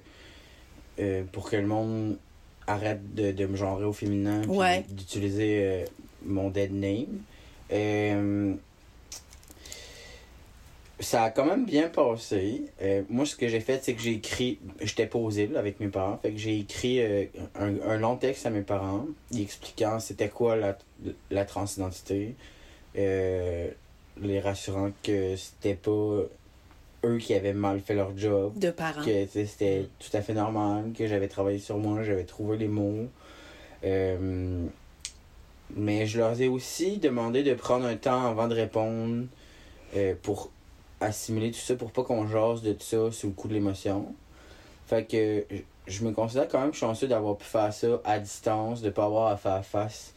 [0.99, 2.17] euh, euh, pour que le monde
[2.65, 4.85] arrête de, de me genrer au féminin Ouais.
[4.89, 5.85] d'utiliser euh,
[6.23, 7.19] mon dead name.
[11.01, 12.63] Ça a quand même bien passé.
[12.81, 14.59] Euh, moi, ce que j'ai fait, c'est que j'ai écrit.
[14.81, 16.17] J'étais posé avec mes parents.
[16.21, 17.23] Fait que j'ai écrit euh,
[17.55, 20.77] un, un long texte à mes parents, y expliquant c'était quoi la,
[21.31, 22.35] la transidentité.
[22.97, 23.69] Euh,
[24.21, 26.23] les rassurant que c'était pas
[27.05, 29.05] eux qui avaient mal fait leur job De parents.
[29.05, 33.07] que c'était tout à fait normal, que j'avais travaillé sur moi, j'avais trouvé les mots.
[35.75, 39.27] Mais je leur ai aussi demandé de prendre un temps avant de répondre
[40.23, 40.51] pour
[41.01, 44.13] assimiler tout ça, pour pas qu'on jase de tout ça sous le coup de l'émotion.
[44.87, 45.45] Fait que
[45.87, 49.27] je- me considère quand même chanceux d'avoir pu faire ça à distance, de pas avoir
[49.27, 50.13] à faire face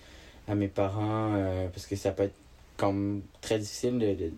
[0.48, 2.34] à mes parents, euh, parce que ça peut être
[2.76, 4.32] comme très difficile de,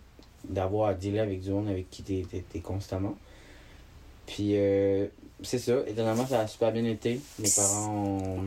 [0.47, 3.15] d'avoir à dealer avec du monde avec qui t'es, t'es constamment.
[4.27, 5.07] Puis euh,
[5.41, 7.19] c'est ça, étonnamment ça a super bien été.
[7.39, 8.43] Mes parents ont-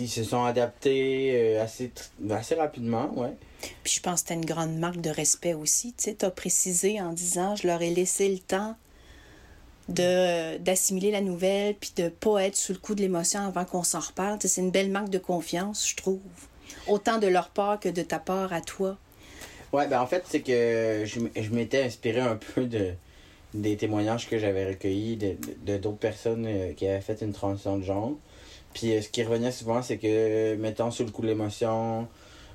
[0.00, 1.92] ils se sont adaptés euh, assez,
[2.30, 3.32] assez rapidement, ouais.
[3.84, 5.92] Puis je pense que c'était une grande marque de respect aussi.
[5.92, 8.74] Tu sais, t'as précisé en disant je leur ai laissé le temps
[9.88, 13.82] de d'assimiler la nouvelle puis de pas être sous le coup de l'émotion avant qu'on
[13.82, 14.38] s'en reparle.
[14.38, 16.20] Tu c'est une belle marque de confiance, je trouve.
[16.86, 18.96] Autant de leur part que de ta part à toi.
[19.72, 22.92] Ouais, ben en fait, c'est que je, m'étais inspiré un peu de
[23.52, 27.32] des témoignages que j'avais recueillis de de- de d'autres personnes euh, qui avaient fait une
[27.32, 28.12] transition de genre.
[28.74, 32.06] Puis euh, ce qui revenait souvent, c'est que, mettons, sous le coup de l'émotion,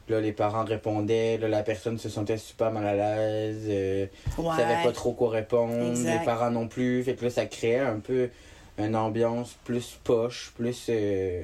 [0.07, 4.05] là, les parents répondaient, là, la personne se sentait super mal à l'aise, euh,
[4.37, 4.55] Ouais.
[4.55, 6.19] savait pas trop quoi répondre, Exact.
[6.19, 7.03] les parents non plus.
[7.03, 8.29] Fait que là, ça créait un peu
[8.77, 11.43] une ambiance plus poche, plus euh,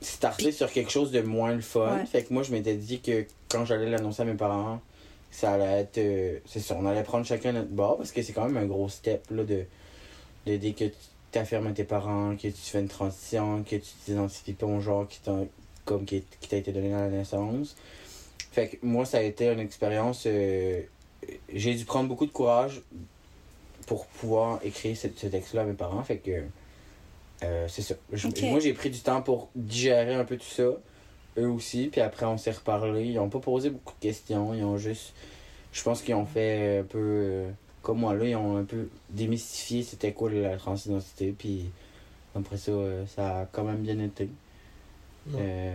[0.00, 1.96] starter sur quelque chose de moins le fun.
[1.98, 2.06] Ouais.
[2.06, 4.80] Fait que moi, je m'étais dit que quand j'allais l'annoncer à mes parents,
[5.30, 5.98] ça allait être.
[5.98, 8.66] euh, c'est ça, on allait prendre chacun notre bord parce que c'est quand même un
[8.66, 9.64] gros step là, de,
[10.46, 10.84] de dès que
[11.32, 15.08] t'affirmes à tes parents, que tu fais une transition, que tu t'identifies pas au genre
[15.08, 15.36] qui t'a
[15.84, 17.76] comme qui, qui t'a été donné à la naissance?
[18.52, 20.24] Fait que moi, ça a été une expérience.
[20.26, 20.82] euh,
[21.52, 22.82] j'ai dû prendre beaucoup de courage
[23.86, 26.02] pour pouvoir écrire ce, ce texte-là à mes parents.
[26.04, 26.44] Fait que
[27.42, 27.94] euh, c'est ça.
[28.12, 28.28] Je-.
[28.42, 30.68] Moi, j'ai pris du temps pour digérer un peu tout ça.
[31.38, 31.88] Eux aussi.
[31.90, 33.06] Puis après, on s'est reparlé.
[33.06, 34.54] Ils ont pas posé beaucoup de questions.
[34.54, 35.14] Ils ont juste.
[35.72, 36.98] Je pense qu'ils ont fait un peu.
[36.98, 37.50] euh,
[37.82, 41.34] comme moi, là, ils ont un peu démystifié c'était quoi la transidentité.
[41.36, 41.64] Puis
[42.34, 44.28] après ça, euh, ça a quand même bien été.
[45.30, 45.38] Ouais.
[45.40, 45.74] Euh,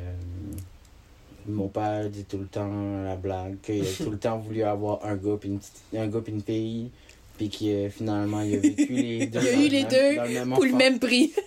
[1.47, 2.69] mon père dit tout le temps
[3.03, 6.07] la blague qu'il a tout le temps voulu avoir un gars puis une, petite- un
[6.07, 6.91] gars puis une fille
[7.37, 10.53] puis que finalement il a vécu les deux Il a eu le les même- deux
[10.55, 11.33] Pour le même prix.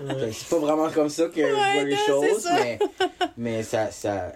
[0.00, 0.30] Ouais.
[0.32, 2.54] c'est pas vraiment comme ça que je vois les non, choses ça.
[2.54, 2.78] mais
[3.36, 4.32] mais ça ça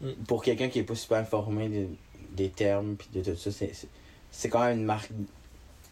[0.00, 0.10] Mm.
[0.28, 1.86] pour quelqu'un qui est pas super informé de-
[2.36, 3.72] des termes puis de tout ça c'est
[4.38, 5.10] c'est- quand même une marque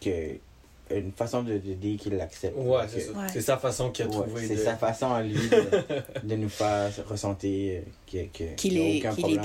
[0.00, 0.10] que
[0.88, 3.10] une façon de, de dire qu'il l'accepte Ouais, c'est ça.
[3.12, 3.26] Ouais.
[3.32, 4.46] C'est sa façon qu'il a Ouais, trouvé.
[4.46, 4.60] c'est de...
[4.60, 9.00] sa façon à lui de, de nous faire ressentir que, que, Qu'il est-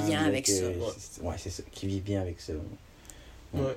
[0.06, 0.66] bien avec que- ça.
[1.00, 1.64] c'est- Ouais, c'est ça.
[1.72, 2.54] Qu'il vit bien avec ça.
[3.56, 3.76] Ouais.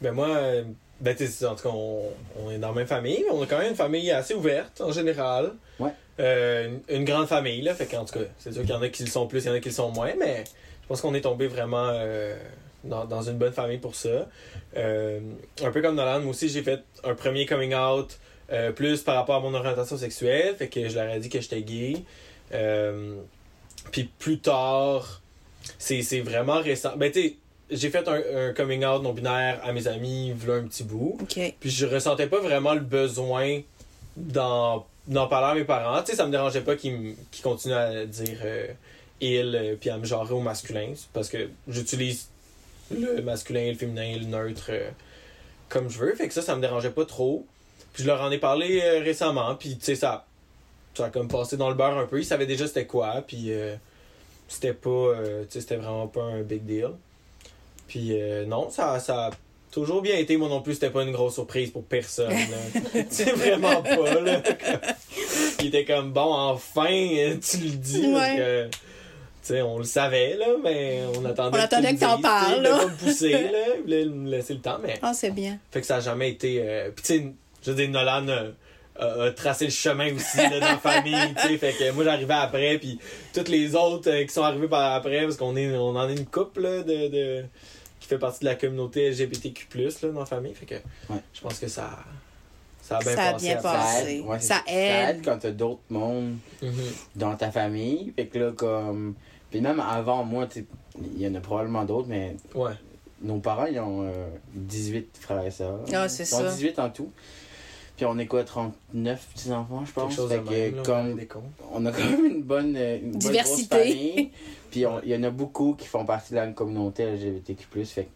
[0.00, 0.64] Ben moi, euh,
[1.00, 2.02] ben tu sais, en tout cas, on,
[2.40, 4.80] on est dans la même famille, mais on a quand même une famille assez ouverte
[4.80, 5.52] en général.
[5.78, 5.90] Ouais.
[6.18, 7.72] Euh, une, une grande famille, là.
[7.76, 9.46] Fait qu'en tout cas, c'est sûr qu'il y en a qui le sont plus, il
[9.46, 10.42] y en a qui le sont moins, mais
[10.82, 12.36] je pense qu'on est tombé vraiment euh,
[12.88, 14.28] dans, dans une bonne famille pour ça.
[14.76, 15.20] Euh,
[15.62, 18.18] un peu comme Nolan, moi aussi, j'ai fait un premier coming out
[18.50, 20.56] euh, plus par rapport à mon orientation sexuelle.
[20.56, 22.02] Fait que je leur ai dit que j'étais gay.
[22.52, 23.16] Euh,
[23.92, 25.20] Puis plus tard,
[25.78, 26.96] c'est vraiment récent.
[26.96, 27.36] Ben, tu sais,
[27.70, 31.18] j'ai fait un, un coming out non-binaire à mes amis, v'là un petit bout.
[31.60, 33.60] Puis je ressentais pas vraiment le besoin
[34.16, 34.86] d'en
[35.28, 36.02] parler à mes parents.
[36.02, 38.38] Tu sais, ça me dérangeait pas qu'ils qu'ils continuent à dire
[39.20, 40.94] il, puis à me genrer au masculin.
[41.12, 42.28] Parce que j'utilise
[42.90, 44.90] le masculin le féminin le neutre euh,
[45.68, 46.14] comme je veux.
[46.14, 47.46] Fait que ça, ça me dérangeait pas trop.
[47.92, 49.54] Puis je leur en ai parlé euh, récemment.
[49.54, 50.26] Puis tu sais, ça,
[50.94, 52.18] ça a comme passé dans le beurre un peu.
[52.20, 53.22] Ils savaient déjà c'était quoi.
[53.26, 53.74] Puis euh,
[54.48, 55.14] c'était pas.
[55.42, 56.90] tu sais, c'était vraiment pas un big deal.
[57.88, 59.30] Puis euh, non, ça, ça a
[59.70, 60.36] toujours bien été.
[60.36, 62.32] Moi non plus, c'était pas une grosse surprise pour personne.
[63.10, 64.20] C'est vraiment pas.
[64.20, 64.42] Là.
[65.60, 68.12] Il était comme bon, enfin, tu le dis.
[68.12, 68.36] parce Ouais.
[68.36, 68.68] que,
[69.50, 72.84] on le savait, là, mais on attendait On attendait tu que me t'en parles, là.
[72.86, 73.58] me pousser, là.
[73.76, 74.98] Il voulait me laisser le temps, mais.
[75.02, 75.58] Ah, c'est bien.
[75.70, 76.60] Fait que ça a jamais été.
[76.62, 77.32] euh, Puis, tu sais,
[77.64, 78.44] je veux dire, Nolan a,
[79.04, 81.58] a- a tracé le chemin aussi là, dans la famille, tu sais.
[81.58, 82.98] Fait que moi, j'arrivais après, puis
[83.34, 86.14] toutes les autres euh, qui sont arrivés par après, parce qu'on est, on en est
[86.16, 87.44] une couple, là, de, de-
[88.00, 90.54] qui fait partie de la communauté LGBTQ, là, dans la famille.
[90.54, 90.74] Fait que
[91.12, 91.20] Ouais.
[91.34, 91.90] je pense que ça,
[92.80, 93.44] ça a bien Ça a passé.
[93.46, 93.72] bien après.
[93.72, 93.98] passé.
[93.98, 95.24] Ça aide, ouais, Ça aide.
[95.24, 96.72] quand t'as d'autres mondes Mhm.
[97.16, 98.12] dans ta famille.
[98.16, 99.14] Fait que là, comme.
[99.50, 100.46] Puis même avant moi,
[101.14, 102.72] il y en a probablement d'autres, mais Ouais.
[103.22, 105.80] nos parents, ils ont euh, 18 frères et sœurs.
[105.92, 106.50] Ah, c'est Ils ont ça.
[106.54, 107.10] 18 en tout.
[107.96, 110.04] Puis on est quoi, 39 petits-enfants, je pense.
[110.14, 112.98] Quelque chose Fait que, même, là, on comme, on a quand même une bonne, euh,
[113.02, 113.68] bonne Diversité.
[113.76, 114.30] grosse famille.
[114.70, 117.84] Puis il y en a beaucoup qui font partie de la communauté LGBTQ+.
[117.86, 118.08] Fait que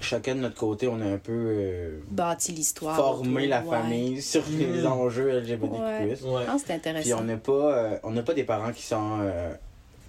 [0.00, 2.94] chacun de notre côté, on a un peu euh, Bâti l'histoire.
[2.96, 3.70] formé autour, la ouais.
[3.70, 4.86] famille sur les Mhm.
[4.86, 5.80] enjeux LGBTQ+.
[6.26, 6.44] Ouais.
[6.46, 7.20] Ah, c'est Puis intéressant.
[7.20, 9.18] on n'a pas, euh, on n'a pas des parents qui sont...
[9.22, 9.54] euh,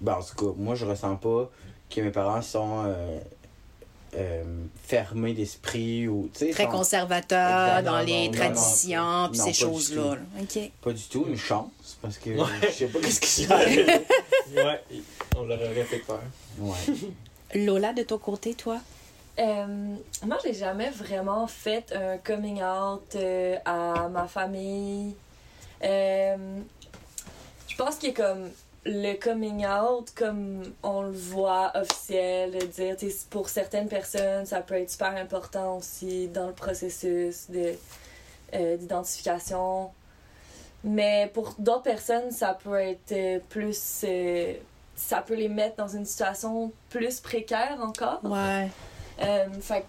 [0.03, 1.49] ben, en tout cas, moi, je ressens pas
[1.89, 3.19] que mes parents sont euh,
[4.15, 4.43] euh,
[4.83, 6.29] fermés d'esprit ou...
[6.33, 7.83] tu sais, Très sont- conservateur Exact.
[7.83, 9.29] dans Non, les non, traditions non.
[9.29, 10.01] puis Non, ces choses-là.
[10.03, 10.09] tout.
[10.15, 10.41] là.
[10.41, 10.71] OK.
[10.81, 12.47] Pas du tout, une chance, parce que Ouais.
[12.63, 13.65] je sais pas qu'est-ce qui se passe.
[14.55, 14.83] ouais,
[15.37, 16.21] on leur aurait fait peur.
[16.59, 16.75] Ouais.
[17.55, 18.79] Lola, de ton côté, toi?
[19.39, 25.15] Euh, moi, j'ai jamais vraiment fait un coming out euh, à ma famille.
[25.83, 26.59] Euh,
[27.67, 28.49] je pense que comme
[28.85, 32.95] le coming out, comme on le voit officiel, dire,
[33.29, 37.73] pour certaines personnes, ça peut être super important aussi dans le processus de,
[38.53, 39.91] euh, d'identification.
[40.83, 44.01] Mais pour d'autres personnes, ça peut être euh, plus.
[44.03, 44.53] euh,
[44.95, 48.19] ça peut les mettre dans une situation plus précaire encore.
[48.23, 48.69] Ouais.
[49.21, 49.85] Euh, fait que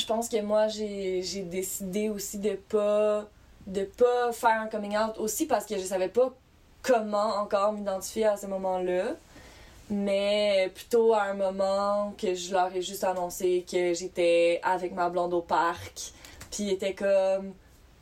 [0.00, 3.26] je pense que moi, j'ai j'ai décidé aussi de pas
[3.66, 6.32] de pas faire un coming out aussi parce que je savais pas
[6.88, 9.14] comment encore m'identifier à ce moment-là.
[9.90, 15.08] Mais plutôt à un moment que je leur ai juste annoncé que j'étais avec ma
[15.08, 16.12] blonde au parc.
[16.50, 17.52] Puis ils étaient comme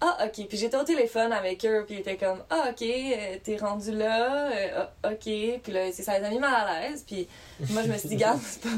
[0.01, 0.47] Ah, ok.
[0.49, 1.85] Puis j'étais au téléphone avec eux.
[1.87, 4.51] Puis ils étaient comme Ah, ok, euh, t'es rendu là.
[4.51, 5.61] euh, ah, ok.
[5.63, 7.05] Puis là, c'est ça les a mis mal à l'aise.
[7.07, 7.29] Puis
[7.71, 8.69] moi, je me suis dit, garde, c'est pas,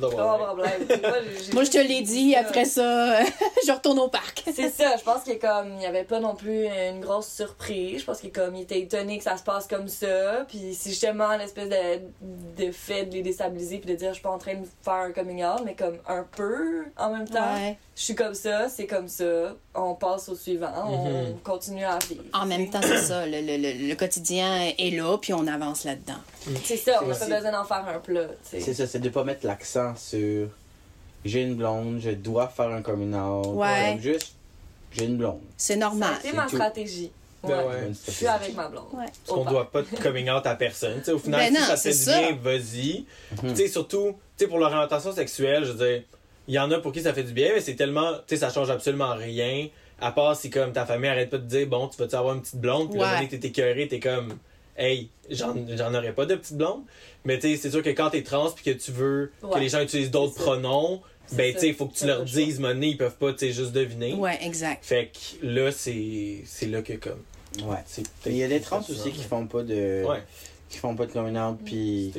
[0.00, 0.72] pas pas problème.
[0.88, 3.22] Moi, j'ai- j'ai Moi, je te l'ai dit, après ça,
[3.66, 4.42] je retourne au parc.
[4.54, 8.00] C'est ça, je pense qu'il comme il y avait pas non plus une grosse surprise.
[8.00, 10.44] Je pense qu'il comme il était étonné que ça se passe comme ça.
[10.48, 14.22] Puis c'est justement l'espèce de, de fait de les déstabiliser puis de dire je suis
[14.22, 17.54] pas en train de faire un coming out, mais comme un peu en même temps.
[17.54, 17.76] Ouais.
[17.96, 19.54] Je suis comme ça, c'est comme ça.
[19.76, 21.38] On passe au suivant, on Mhm.
[21.42, 22.22] continue à vivre.
[22.32, 23.26] En même temps, c'est ça.
[23.26, 26.18] Le, le- le- quotidien est là, puis on avance là-dedans.
[26.64, 28.26] C'est ça, on n'a pas besoin d'en faire un plat.
[28.44, 30.46] C'est ça, c'est de pas mettre l'accent sur
[31.24, 33.46] j'ai une blonde, je dois faire un coming out.
[33.56, 33.98] Ouais.
[34.00, 34.34] Juste
[34.92, 35.40] j'ai une blonde.
[35.56, 36.14] C'est normal.
[36.22, 36.54] c'est ma tout.
[36.56, 37.10] stratégie.
[37.42, 37.90] Ben Ouais.
[38.06, 38.84] Je suis avec ma blonde.
[38.92, 39.06] Ouais.
[39.26, 40.98] Parce qu'on doit pas de coming out à personne.
[41.00, 43.04] Tu sais, au final, Ben si non, ça fait du bien, vas-y.
[43.42, 43.50] Mhm.
[43.50, 46.02] Tu sais, surtout, tu sais, pour l'orientation sexuelle, je veux dire,
[46.48, 48.36] il y en a pour qui ça fait du bien, mais c'est tellement, tu sais,
[48.36, 49.68] ça change absolument rien.
[50.00, 52.42] À part si, comme, ta famille arrête pas de dire, bon, tu vas-tu avoir une
[52.42, 53.06] petite blonde, puis Ouais.
[53.06, 54.36] là, que t'es écœuré, t'es comme,
[54.76, 56.82] hey, j'en j'en aurais pas de petite blonde.
[57.24, 59.68] Mais tu sais, c'est sûr que quand t'es trans, puis que tu veux que les
[59.68, 61.00] gens utilisent d'autres pronoms,
[61.32, 63.52] ben, tu sais, il faut que tu leur dises, monnaie, ils peuvent pas, tu sais,
[63.52, 64.12] juste deviner.
[64.14, 64.84] Ouais, exact.
[64.84, 67.22] Fait que là, c'est c'est là que, comme,
[67.66, 67.78] Ouais.
[67.86, 69.08] c'est Il y a des trans aussi ça.
[69.10, 70.22] qui font pas de Ouais.
[70.68, 72.12] qui font pas de coming out puis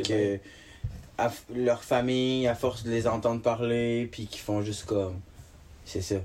[1.18, 5.20] à leur famille à force de les entendre parler puis qui font juste comme
[5.86, 6.16] c'est ça.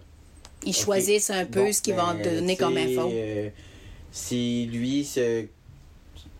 [0.64, 3.08] Ils choisissent un peu Bon, ce qu'ils vont ben, donner comme info.
[3.12, 3.48] euh,
[4.10, 5.46] si lui se-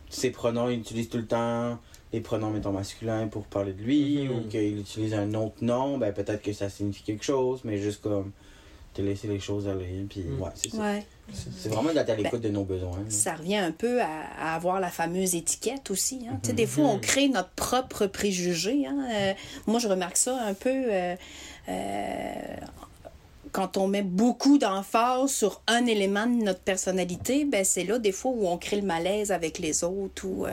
[0.08, 1.78] ses pronoms il utilise tout le temps
[2.12, 4.30] les pronoms mettons masculins pour parler de lui Mhm.
[4.36, 8.02] ou qu'il utilise un autre nom, ben peut-être que ça signifie quelque chose, mais juste
[8.02, 8.32] comme
[8.92, 10.78] te laisser les choses aller puis ouais, c'est ça.
[10.78, 11.06] Ouais.
[11.32, 12.98] C'est vraiment d'être à l'écoute de nos besoins.
[12.98, 13.04] là.
[13.08, 16.26] Ça revient un peu à, à avoir la fameuse étiquette aussi.
[16.28, 16.40] Hein.
[16.42, 16.54] Tu sais.
[16.54, 18.84] Des fois, on crée notre propre préjugé.
[18.86, 19.06] Hein.
[19.12, 19.32] Euh,
[19.68, 21.14] moi, je remarque ça un peu euh,
[21.68, 22.32] euh,
[23.52, 27.44] quand on met beaucoup d'emphase sur un élément de notre personnalité.
[27.44, 30.50] Ben, c'est là, des fois, où on crée le malaise avec les autres ou euh,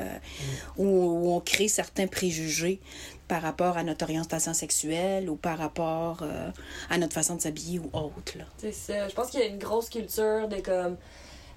[0.78, 2.80] où, où on crée certains préjugés
[3.28, 6.50] par rapport à notre orientation sexuelle ou par rapport euh,
[6.90, 8.38] à notre façon de s'habiller ou autre.
[8.58, 9.08] C'est ça.
[9.08, 10.98] Je pense qu'il y a une grosse culture de comme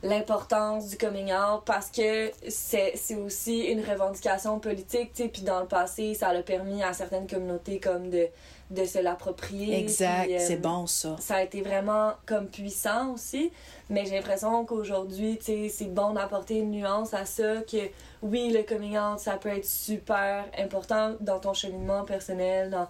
[0.02, 5.42] l'importance du coming out parce que c'est c'est aussi une revendication politique, tu sais, puis
[5.42, 8.28] dans le passé, ça a permis à certaines communautés comme de,
[8.70, 9.78] de se l'approprier.
[9.78, 11.16] Exact, puis, euh, c'est bon ça.
[11.20, 13.52] Ça a été vraiment comme puissant aussi,
[13.90, 17.90] mais j'ai l'impression qu'aujourd'hui, tu sais, c'est bon d'apporter une nuance à ça, que
[18.22, 22.88] oui, le coming out, ça peut être super important dans ton cheminement personnel, dans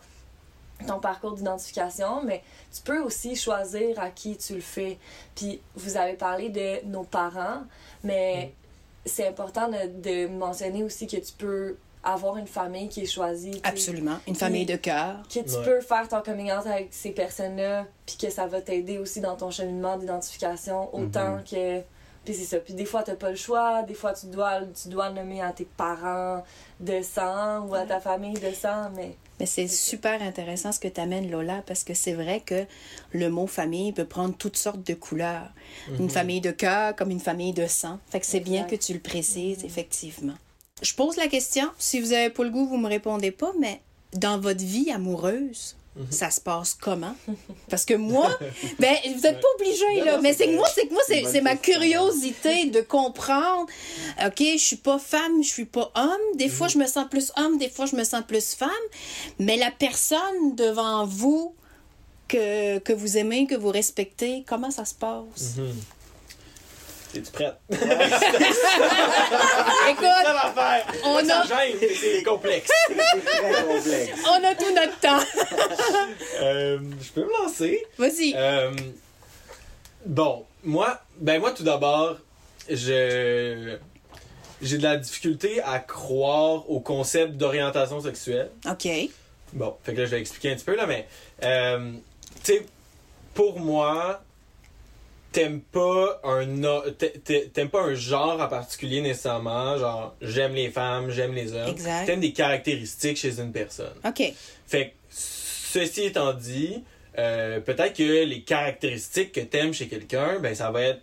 [0.87, 4.99] ton parcours d'identification, mais tu peux aussi choisir à qui tu le fais.
[5.35, 7.63] Puis vous avez parlé de nos parents,
[8.05, 8.55] mais
[9.07, 13.61] c'est important de, de mentionner aussi que tu peux avoir une famille qui est choisie.
[13.63, 14.19] Absolument.
[14.27, 15.17] Une famille de cœur.
[15.29, 15.65] Que tu Ouais.
[15.65, 19.37] peux faire ton coming out avec ces personnes-là, puis que ça va t'aider aussi dans
[19.37, 21.45] ton cheminement d'identification, autant Mhm.
[21.45, 21.81] que.
[22.23, 22.59] Puis c'est ça.
[22.59, 23.83] Puis des fois, t'as pas le choix.
[23.83, 26.43] Des fois, tu dois, tu dois le nommer à tes parents
[26.79, 29.17] de sang ou à ta famille de sang, mais.
[29.39, 32.67] Mais c'est super intéressant ce que tu amènes, Lola, parce que c'est vrai que
[33.13, 35.49] le mot famille peut prendre toutes sortes de couleurs.
[35.99, 37.99] Une famille de cœur comme une famille de sang.
[38.11, 40.35] Fait que c'est bien que tu le précises, effectivement.
[40.83, 41.69] Je pose la question.
[41.79, 43.81] Si vous avez pas le goût, vous me répondez pas, mais
[44.14, 45.77] dans votre vie amoureuse,
[46.09, 47.14] ça se passe comment?
[47.69, 48.31] Parce que moi,
[48.79, 51.57] ben, vous êtes pas obligé, là, mais c'est que moi, c'est que moi, C'est ma
[51.57, 53.66] curiosité de comprendre.
[54.25, 56.37] OK, je suis pas femme, je suis pas homme.
[56.37, 58.71] Des fois, je me sens plus homme, des fois, je me sens plus femme.
[59.38, 61.55] Mais la personne devant vous
[62.29, 65.57] que, que vous aimez, que vous respectez, comment ça se passe?
[65.59, 65.75] Mhm.
[67.14, 67.55] Es-tu prête?
[67.70, 67.88] Écoute,
[70.25, 70.87] Ça va faire!
[71.05, 72.70] On Ça a- gêne, c'est complexe.
[72.87, 72.94] Très
[73.64, 74.11] complexe.
[74.29, 75.20] on a tout notre temps.
[76.42, 77.85] Euh, je peux me lancer?
[77.99, 78.33] Vas-y.
[78.35, 78.70] Euh,
[80.07, 82.16] bon, moi, ben moi tout d'abord,
[82.68, 83.77] je
[84.62, 88.51] j'ai de la difficulté à croire au concept d'orientation sexuelle.
[88.66, 88.88] OK.
[89.53, 91.07] Bon, fait que là je vais expliquer un petit peu là, mais
[91.44, 91.92] euh,
[92.42, 92.64] tu sais,
[93.35, 94.23] pour moi,
[95.33, 96.47] t'aimes pas un
[97.53, 101.69] t'aimes pas un genre en particulier nécessairement, genre j'aime les femmes, j'aime les hommes.
[101.69, 102.07] Exact.
[102.07, 103.95] T'aimes des caractéristiques chez une personne.
[104.05, 104.33] OK.
[104.66, 106.83] Fait que, ceci étant dit,
[107.19, 111.03] euh, peut-être que les caractéristiques que t'aimes chez quelqu'un, ben ça va être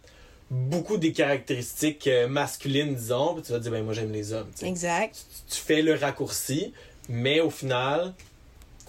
[0.50, 4.34] beaucoup des caractéristiques euh, masculines, disons, puis tu vas te dire, ben moi j'aime les
[4.34, 4.50] hommes.
[4.62, 5.16] Exact.
[5.50, 6.74] Tu fais le raccourci,
[7.10, 8.13] mais au final,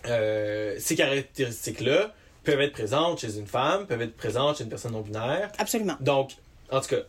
[0.07, 4.93] euh, ces caractéristiques-là peuvent être présentes chez une femme, peuvent être présentes chez une personne
[4.93, 5.51] non binaire.
[5.59, 5.97] Absolument.
[6.01, 6.33] Donc,
[6.71, 7.03] en tout cas,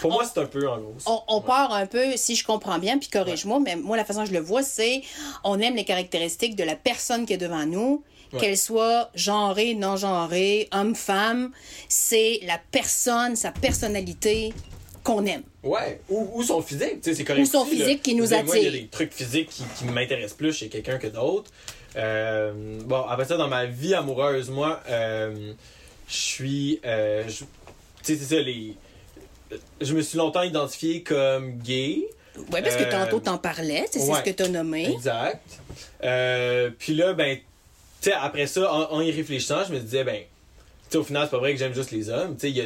[0.00, 0.94] pour moi, c'est un peu en gros.
[1.06, 1.46] On, on Ouais.
[1.46, 4.32] part un peu, si je comprends bien, puis corrige-moi, mais moi, la façon que je
[4.34, 5.02] le vois, c'est
[5.44, 8.40] on aime les caractéristiques de la personne qui est devant nous, Ouais.
[8.40, 11.52] qu'elle soit genrée, non genrée, homme, femme.
[11.88, 14.52] C'est la personne, sa personnalité
[15.04, 15.42] qu'on aime.
[15.62, 17.42] Ouais, ou, ou son physique, tu sais, c'est correct.
[17.42, 17.84] Ou son aussi, là.
[17.84, 18.80] physique qui nous dire, Moi, il y a attire.
[18.82, 21.52] des trucs physiques qui, qui m'intéressent plus chez quelqu'un que d'autres.
[21.96, 22.52] Euh,
[22.84, 25.52] bon, après ça, dans ma vie amoureuse, moi, euh,
[26.08, 26.80] je suis.
[26.84, 27.32] euh, tu
[28.02, 28.74] sais, c'est ça, les.
[29.80, 32.06] Je me suis longtemps identifié comme gay.
[32.36, 34.18] Oui, parce que tantôt t'en parlais, c'est ouais.
[34.18, 34.90] ce que t'as nommé.
[34.92, 35.40] Exact.
[36.78, 40.16] Puis là, ben, tu sais, après ça, en, en y réfléchissant, je me disais, ben,
[40.18, 40.24] tu
[40.90, 42.34] sais, au final, c'est pas vrai que j'aime juste les hommes.
[42.34, 42.64] Tu sais, il y a,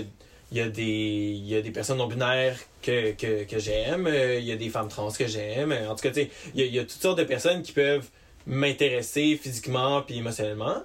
[0.53, 4.45] il y, a des- il y a des personnes non-binaires que, que, que j'aime, il
[4.45, 5.73] y a des femmes trans que j'aime.
[5.89, 7.63] En tout cas, tu sais, il y a, il y a toutes sortes de personnes
[7.63, 8.09] qui peuvent
[8.51, 10.83] m'intéresser physiquement puis émotionnellement.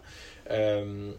[0.51, 1.11] Euh,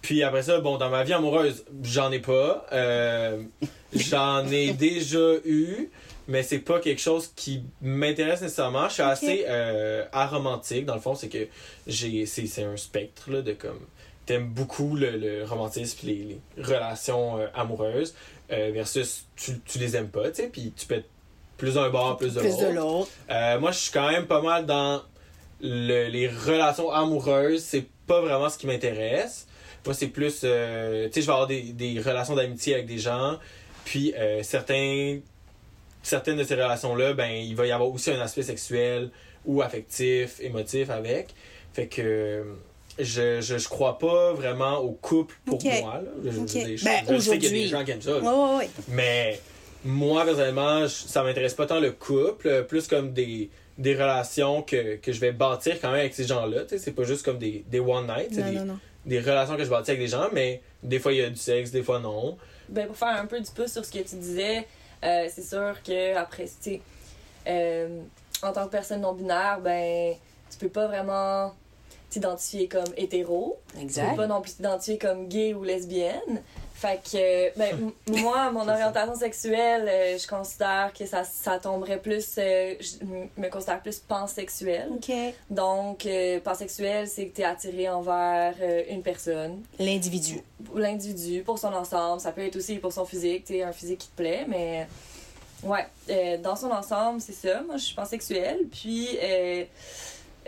[0.00, 2.64] puis après ça, bon, dans ma vie amoureuse, j'en ai pas.
[2.72, 3.42] Euh,
[3.92, 5.90] j'en ai déjà eu,
[6.28, 8.88] mais c'est pas quelque chose qui m'intéresse nécessairement.
[8.88, 11.48] Je suis assez euh, aromantique, dans le fond, c'est que
[11.86, 13.80] j'ai c'est c'est un spectre là, de comme.
[14.24, 18.14] T'aimes beaucoup le, le romantisme les, les relations euh, amoureuses
[18.48, 21.08] versus tu, tu les aimes pas, tu sais, puis tu peux être
[21.62, 22.74] plus d'un bord, plus de Plus de l'autre.
[22.74, 23.10] l'autre.
[23.30, 25.00] Euh, moi, je suis quand même pas mal dans
[25.62, 27.62] le- les relations amoureuses.
[27.62, 29.46] C'est pas vraiment ce qui m'intéresse.
[29.86, 30.40] Moi, c'est plus.
[30.44, 33.38] euh, tu sais, je vais avoir des, des relations d'amitié avec des gens.
[33.84, 35.18] Puis, euh, certains,
[36.02, 39.10] certaines de ces relations-là, ben, il va y avoir aussi un aspect sexuel
[39.44, 41.34] ou affectif, émotif avec.
[41.72, 42.44] Fait que.
[42.98, 45.94] Je, je, je crois pas vraiment au couple pour moi.
[46.04, 46.10] Là.
[46.26, 46.48] Je, je- Ok.
[46.76, 48.18] je- Ben, je sais qu'il y a des gens qui aiment ça.
[48.20, 48.64] Oui.
[48.88, 49.40] Mais
[49.82, 55.12] moi, personnellement, ça m'intéresse pas tant le couple, plus comme des, des relations que, que
[55.12, 56.62] je vais bâtir quand même avec ces gens-là.
[56.62, 58.78] tu sais, C'est pas juste comme des, des one night, c'est Non, des, non, non.
[59.06, 61.36] des relations que je bâtis avec des gens, mais des fois il y a du
[61.36, 62.36] sexe, des fois non.
[62.68, 64.66] Ben, pour faire un peu du pouce sur ce que tu disais,
[65.04, 66.80] euh, c'est sûr que après, tu sais,
[67.46, 68.00] euh,
[68.42, 70.14] en tant que personne non binaire, ben,
[70.50, 71.52] tu peux pas vraiment
[72.10, 73.58] t'identifier comme hétéro.
[73.70, 74.16] Tu peux Exact.
[74.16, 76.42] pas non plus t'identifier comme gay ou lesbienne.
[76.82, 77.70] Fait que, ben,
[78.08, 83.04] m- moi, mon orientation sexuelle, euh, je considère que ça, ça tomberait plus, euh, je
[83.40, 84.88] me considère plus pansexuelle.
[84.90, 85.12] OK.
[85.48, 90.40] Donc, euh, pansexuel, c'est que t'es attiré envers euh, une personne L'individu.
[90.74, 92.20] l'individu, pour son ensemble.
[92.20, 94.88] Ça peut être aussi pour son physique, tu un physique qui te plaît, mais
[95.62, 97.62] ouais, euh, dans son ensemble, c'est ça.
[97.62, 99.64] Moi, je suis pansexuelle, puis euh,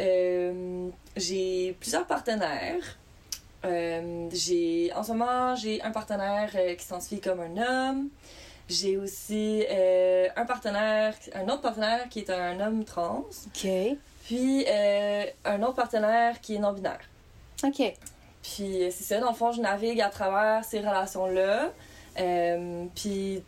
[0.01, 2.99] euh, j'ai plusieurs partenaires.
[3.65, 8.09] Euh, j'ai, en ce moment, j'ai un partenaire euh, qui s'identifie comme un homme.
[8.69, 13.25] J'ai aussi euh, un partenaire, un autre partenaire qui est un homme trans.
[13.47, 13.69] OK.
[14.25, 17.01] Puis euh, un autre partenaire qui est non-binaire.
[17.63, 17.95] OK.
[18.43, 21.71] Puis c'est ça, dans le fond, je navigue à travers ces relations-là.
[22.95, 23.43] Puis,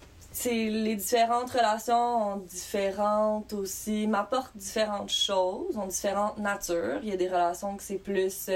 [0.45, 6.99] les différentes relations ont différentes aussi, m'apportent différentes choses, ont différentes natures.
[7.03, 8.51] Il y a des relations que c'est plus.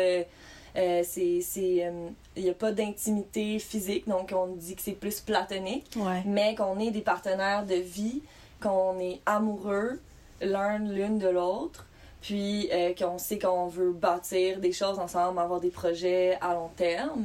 [0.76, 4.92] Euh, c'est c'est euh, il y a pas d'intimité physique donc on dit que c'est
[4.92, 6.22] plus platonique Ouais.
[6.26, 8.22] mais qu'on est des partenaires de vie
[8.62, 10.00] qu'on est amoureux
[10.40, 11.86] l'un l'une de l'autre
[12.20, 16.70] puis euh, qu'on sait qu'on veut bâtir des choses ensemble avoir des projets à long
[16.76, 17.24] terme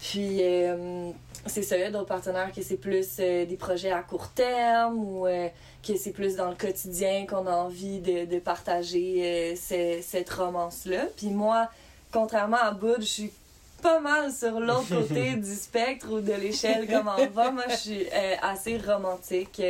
[0.00, 1.10] puis euh,
[1.46, 5.26] c'est ça, d'autres partenaires que c'est plus euh, des projets à court terme ou
[5.86, 11.06] que c'est plus dans le quotidien qu'on a envie de, de partager ce- cette romance-là.
[11.16, 11.68] Puis moi,
[12.14, 13.32] contrairement à Bud, je suis
[13.82, 17.50] pas mal sur l'autre côté du spectre ou de l'échelle comme en bas.
[17.50, 19.60] Moi, je suis euh, assez romantique.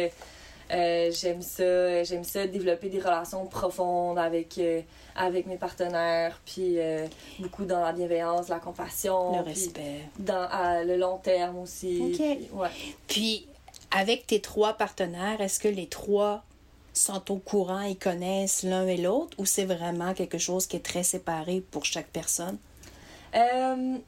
[0.71, 4.81] Euh, j'aime ça, j'aime ça développer des relations profondes avec, euh,
[5.15, 7.07] avec mes partenaires, puis euh,
[7.39, 10.01] beaucoup dans la bienveillance, la compassion, Le respect.
[10.19, 12.01] dans à le long terme aussi.
[12.03, 12.17] Ok.
[12.17, 12.69] Puis, ouais.
[13.09, 13.47] Puis,
[13.91, 16.43] avec tes trois partenaires, est-ce que les trois
[16.95, 20.85] sont au courant et connaissent l'un et l'autre ou c'est vraiment quelque chose qui est
[20.85, 22.59] très séparé pour chaque personne?
[23.35, 23.99] Euh,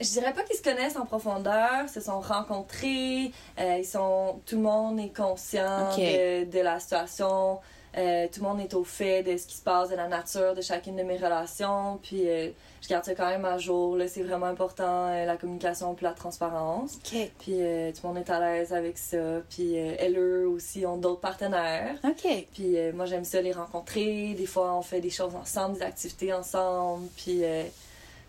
[0.00, 4.56] je dirais pas qu'ils se connaissent en profondeur, se sont rencontrés, euh, ils sont, tout
[4.56, 7.60] le monde est conscient de la situation,
[7.98, 10.54] euh, tout le monde est au fait de ce qui se passe, de la nature
[10.54, 12.48] de chacune de mes relations, puis euh,
[12.80, 16.04] je garde ça quand même à jour, là, c'est vraiment important, euh, la communication puis
[16.04, 16.96] la transparence.
[16.96, 17.30] OK.
[17.40, 21.20] Puis tout le monde est à l'aise avec ça, puis elles, eux aussi, ont d'autres
[21.20, 21.96] partenaires.
[22.04, 22.46] OK.
[22.54, 24.34] Puis moi, j'aime ça les rencontrer.
[24.34, 27.08] Des fois, on fait des choses ensemble, des activités ensemble.
[27.16, 27.42] Puis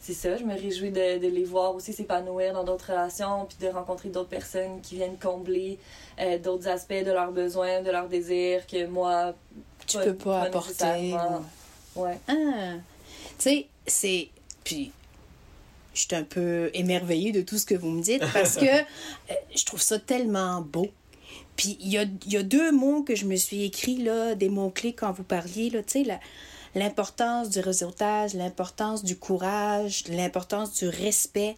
[0.01, 3.57] c'est ça, je me réjouis de, de les voir aussi s'épanouir dans d'autres relations, puis
[3.65, 5.77] de rencontrer d'autres personnes qui viennent combler
[6.19, 9.33] euh, d'autres aspects de leurs besoins, de leurs désirs que moi,
[9.87, 11.15] Tu Pas- peux pas, pas apporter.
[11.95, 12.17] ouais.
[12.27, 12.73] Ah.
[13.37, 14.27] Tu sais, c'est.
[14.63, 14.91] Puis,
[15.93, 19.33] je suis un peu émerveillée de tout ce que vous me dites parce que euh,
[19.55, 20.87] je trouve ça tellement beau.
[21.55, 24.33] Puis, il y a, il y a deux mots que je me suis écrits, là,
[24.35, 26.19] des mots-clés quand vous parliez, là, tu sais, la-
[26.75, 31.55] l'importance du réseautage, l'importance du courage, l'importance du respect.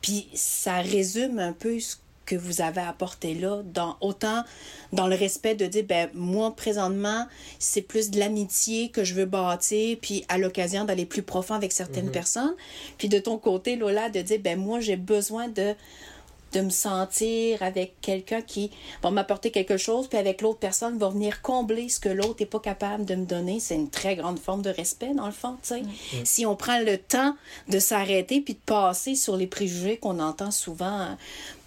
[0.00, 4.44] Puis, ça résume un peu ce que vous avez apporté là, dans, autant
[4.92, 7.26] dans le respect de dire, ben, moi, présentement,
[7.58, 11.72] c'est plus de l'amitié que je veux bâtir, puis à l'occasion d'aller plus profond avec
[11.72, 12.54] certaines personnes.
[12.98, 15.74] Puis de ton côté, Lola, de dire, ben, moi, j'ai besoin de
[16.54, 18.70] de me sentir avec quelqu'un qui
[19.02, 22.46] va m'apporter quelque chose, puis avec l'autre personne va venir combler ce que l'autre n'est
[22.46, 23.60] pas capable de me donner.
[23.60, 25.82] C'est une très grande forme de respect, dans le fond, tu sais.
[26.24, 27.36] Si on prend le temps
[27.68, 31.14] de s'arrêter puis de passer sur les préjugés qu'on entend souvent euh,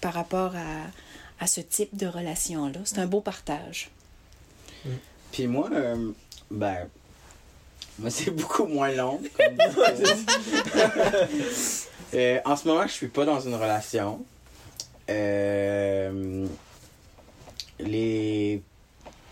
[0.01, 3.91] par rapport à, à ce type de relation-là, c'est un beau partage.
[5.31, 6.11] Puis moi, euh,
[6.49, 6.87] ben,
[7.99, 9.21] moi c'est beaucoup moins long.
[9.37, 9.57] comme
[12.13, 14.23] Euh, en ce moment, je suis pas dans une relation.
[15.09, 16.45] Euh,
[17.79, 18.61] les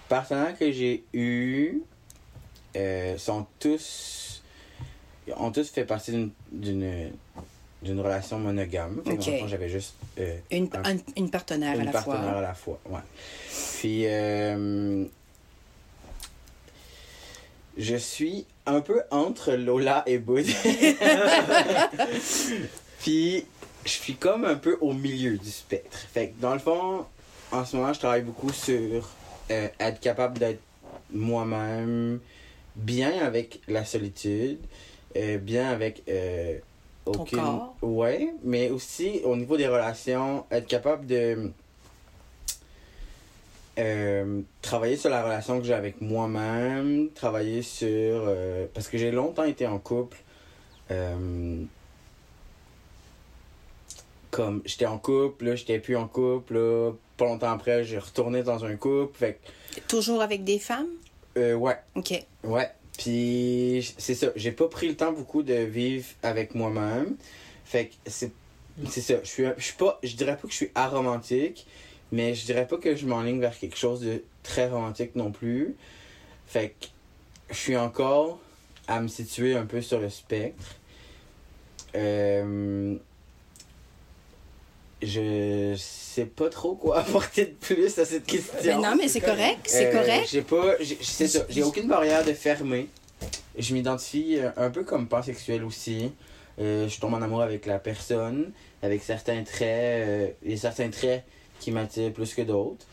[0.07, 1.81] partenaires que j'ai eus
[2.75, 4.43] euh, sont tous
[5.37, 7.11] ont tous fait partie d'une d'une
[7.81, 9.01] d'une relation monogame.
[9.05, 9.25] Fait que Ok.
[9.25, 12.21] dans le fond, j'avais juste euh, Une, un- un- une partenaire à une la partenaire
[12.21, 12.37] fois.
[12.37, 12.99] à la fois, ouais.
[13.79, 15.05] Puis, euh,
[17.77, 20.47] je suis un peu entre Lola et Bud.
[23.01, 23.45] Puis,
[23.85, 25.97] je suis comme un peu au milieu du spectre.
[25.97, 27.05] Fait que, dans le fond,
[27.51, 29.09] en ce moment, je travaille beaucoup sur
[29.51, 30.59] euh, être capable d'être
[31.13, 32.19] moi-même,
[32.75, 34.59] bien avec la solitude,
[35.15, 36.57] euh, bien avec euh,
[37.05, 37.39] Ton aucune.
[37.39, 37.75] corps.
[37.83, 41.51] Ouais, mais aussi au niveau des relations, être capable de
[43.77, 47.87] euh, travailler sur la relation que j'ai avec moi-même, travailler sur.
[47.89, 50.17] euh, parce que j'ai longtemps été en couple.
[50.91, 51.63] euh,
[54.35, 58.43] comme j'étais en couple, là, j'étais plus en couple, là, pas longtemps après, j'ai retourné
[58.43, 59.17] dans un couple.
[59.17, 59.39] Fait
[59.87, 60.89] Toujours avec des femmes?
[61.37, 62.21] euh, ouais, OK.
[62.43, 62.69] Ouais.
[62.97, 67.15] Puis c'est ça, j'ai pas pris le temps beaucoup de vivre avec moi-même.
[67.63, 68.31] Fait que c'est
[68.89, 71.65] c'est ça, je suis je suis pas je dirais pas que je suis aromantique,
[72.11, 75.75] mais je dirais pas que je m'enligne vers quelque chose de très romantique non plus.
[76.45, 76.87] Fait que
[77.51, 78.39] je suis encore
[78.87, 80.75] à me situer un peu sur le spectre.
[81.95, 82.97] Euh,
[85.05, 88.53] je sais pas trop quoi apporter de plus à cette question.
[88.63, 90.27] Ben non, mais c'est correct, c'est Euh, correct.
[90.31, 90.73] J'ai pas.
[91.01, 91.45] C'est ça.
[91.49, 92.87] J'ai aucune barrière de fermer.
[93.57, 96.11] Je m'identifie euh, un peu comme pansexuel aussi.
[96.59, 98.51] Euh, je tombe en amour avec la personne,
[98.81, 100.31] avec certains traits.
[100.47, 101.23] euh, a certains traits
[101.59, 102.85] qui m'attirent plus que d'autres.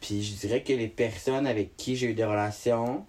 [0.00, 3.04] Puis je dirais que les personnes avec qui j'ai eu des relations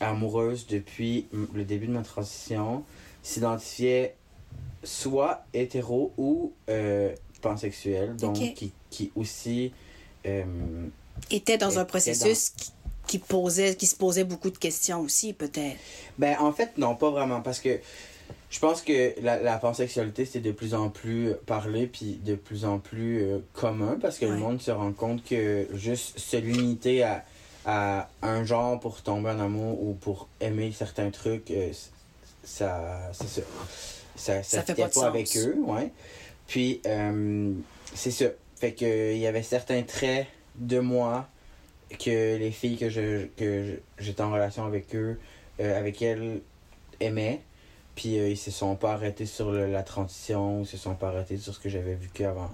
[0.00, 2.84] amoureuses depuis le début de ma transition
[3.22, 4.14] s'identifiaient
[4.84, 9.72] soit hétéro ou euh, pansexuel, donc qui, qui aussi.
[10.26, 10.44] euh,
[11.30, 12.72] Était dans Était un processus qui,
[13.06, 15.76] qui posait, qui se posait beaucoup de questions aussi, peut-être.
[16.18, 17.80] Ben, en fait, non, pas vraiment, parce que
[18.50, 22.64] je pense que la, la pansexualité, c'est de plus en plus parlé, puis de plus
[22.64, 27.02] en plus euh, commun, parce que le monde se rend compte que juste se limiter
[27.02, 27.24] à,
[27.66, 31.72] à un genre pour tomber en amour ou pour aimer certains trucs, euh,
[32.44, 33.42] ça, c'est ça.
[34.16, 35.04] Ça, Ça fait fitait pas de sens.
[35.04, 35.90] avec eux, ouais.
[36.46, 37.52] Puis, euh,
[37.94, 38.26] c'est ça.
[38.56, 41.28] Fait que il y avait certains traits de moi
[41.98, 45.18] que les filles que je que j'étais en relation avec eux
[45.60, 46.40] euh, avec elles
[47.00, 47.40] aimaient
[47.94, 51.08] puis euh, ils se sont pas arrêtés sur le- la transition ils se sont pas
[51.08, 52.50] arrêtés sur ce que j'avais vu qu'avant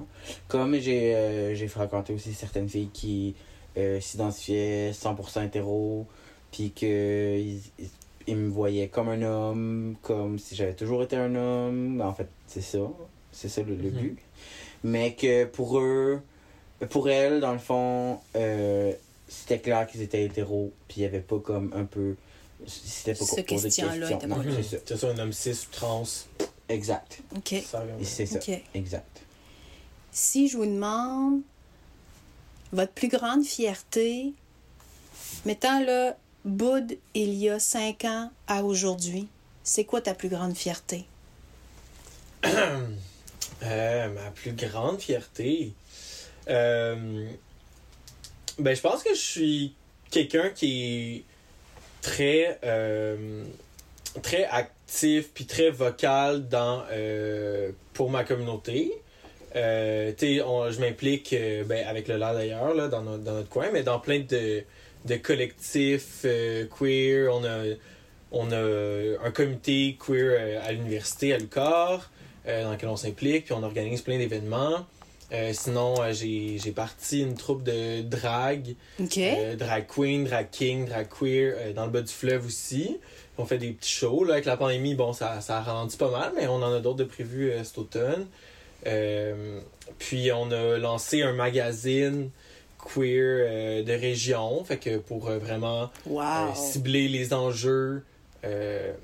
[0.48, 3.34] comme j'ai euh, j'ai fréquenté aussi certaines filles qui
[3.78, 6.06] euh, s'identifiaient 100% hétéro
[6.50, 7.88] puis que ils, ils-
[8.26, 12.28] ils me voyaient comme un homme comme si j'avais toujours été un homme en fait
[12.46, 12.78] c'est ça
[13.32, 13.98] c'est ça le, le Mhm.
[14.00, 14.18] but
[14.84, 16.20] mais que pour eux
[16.90, 18.92] pour elles dans le fond euh,
[19.28, 22.16] c'était clair qu'ils étaient hétéros puis il y avait pas comme un peu
[22.66, 24.62] c'était pas Ce question-là était pas Mhm.
[24.62, 26.04] c'est ça un homme cis ou trans.
[26.68, 27.54] exact OK.
[28.02, 28.62] C'est ça OK.
[28.74, 29.22] exact
[30.12, 31.40] Si je vous demande
[32.72, 34.32] votre plus grande fierté,
[35.44, 36.12] mettant le
[36.44, 39.28] Boud il y a cinq ans à aujourd'hui,
[39.62, 41.04] c'est quoi ta plus grande fierté?
[43.62, 45.74] Euh, ma plus grande fierté.
[46.48, 47.26] Euh,
[48.58, 49.74] ben, je pense que je suis
[50.10, 50.82] quelqu'un qui
[51.18, 51.24] est
[52.00, 53.44] très, euh,
[54.22, 56.84] très actif puis très vocal dans,
[57.92, 58.94] pour ma communauté.
[59.54, 61.36] On- je m'implique
[61.66, 64.64] ben, avec le LA d'ailleurs, là, dans, dans notre coin, mais dans plein de,
[65.04, 67.28] de collectifs euh, queer.
[67.32, 67.74] On a,
[68.32, 72.10] on a un comité queer euh, à l'université, à l'UQAR,
[72.46, 74.86] euh, dans lequel on s'implique, puis on organise plein d'événements.
[75.32, 81.72] Euh, sinon, j'ai j'ai parti une troupe de drag, drag queen, drag king, drag queer,
[81.74, 82.98] dans le bas du fleuve aussi.
[83.38, 84.24] On fait des petits shows.
[84.24, 86.80] Là, avec la pandémie, bon, ça, ça a ralenti pas mal, mais on en a
[86.80, 88.26] d'autres de prévus cet automne.
[89.98, 92.30] Puis on a lancé un magazine
[92.82, 96.22] queer euh, de région, fait que pour euh, vraiment wow.
[96.22, 98.04] euh, cibler les enjeux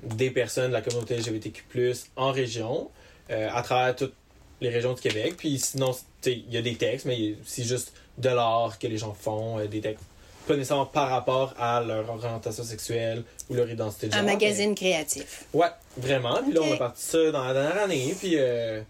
[0.03, 2.89] des personnes de la communauté LGBTQ+, en région,
[3.29, 4.15] à travers toutes
[4.61, 5.35] les régions du Québec.
[5.37, 5.91] Puis sinon,
[6.25, 9.79] il y a des textes, mais c'est juste de l'art que les gens font, des
[9.79, 10.03] textes
[10.47, 14.21] pas nécessairement par rapport à leur orientation sexuelle ou leur identité de genre.
[14.21, 15.45] Un magazine créatif.
[15.53, 15.67] Ouais,
[15.97, 16.41] vraiment.
[16.41, 18.15] Puis là, on a parti ça dans la dernière année.
[18.17, 18.81] Puis euh,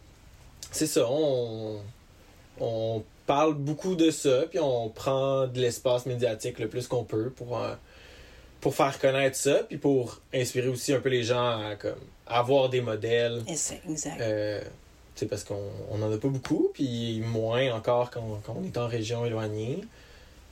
[0.72, 1.82] c'est ça, on,
[2.60, 7.30] on parle beaucoup de ça, puis on prend de l'espace médiatique le plus qu'on peut
[7.30, 7.76] pour, euh,
[8.62, 12.70] pour faire connaître ça, puis pour inspirer aussi un peu les gens à comme, avoir
[12.70, 13.44] des modèles.
[13.48, 13.82] Exact.
[14.20, 14.62] Euh,
[15.30, 15.60] parce qu'on
[15.92, 19.82] on en a pas beaucoup, puis moins encore quand, quand on est en région éloignée.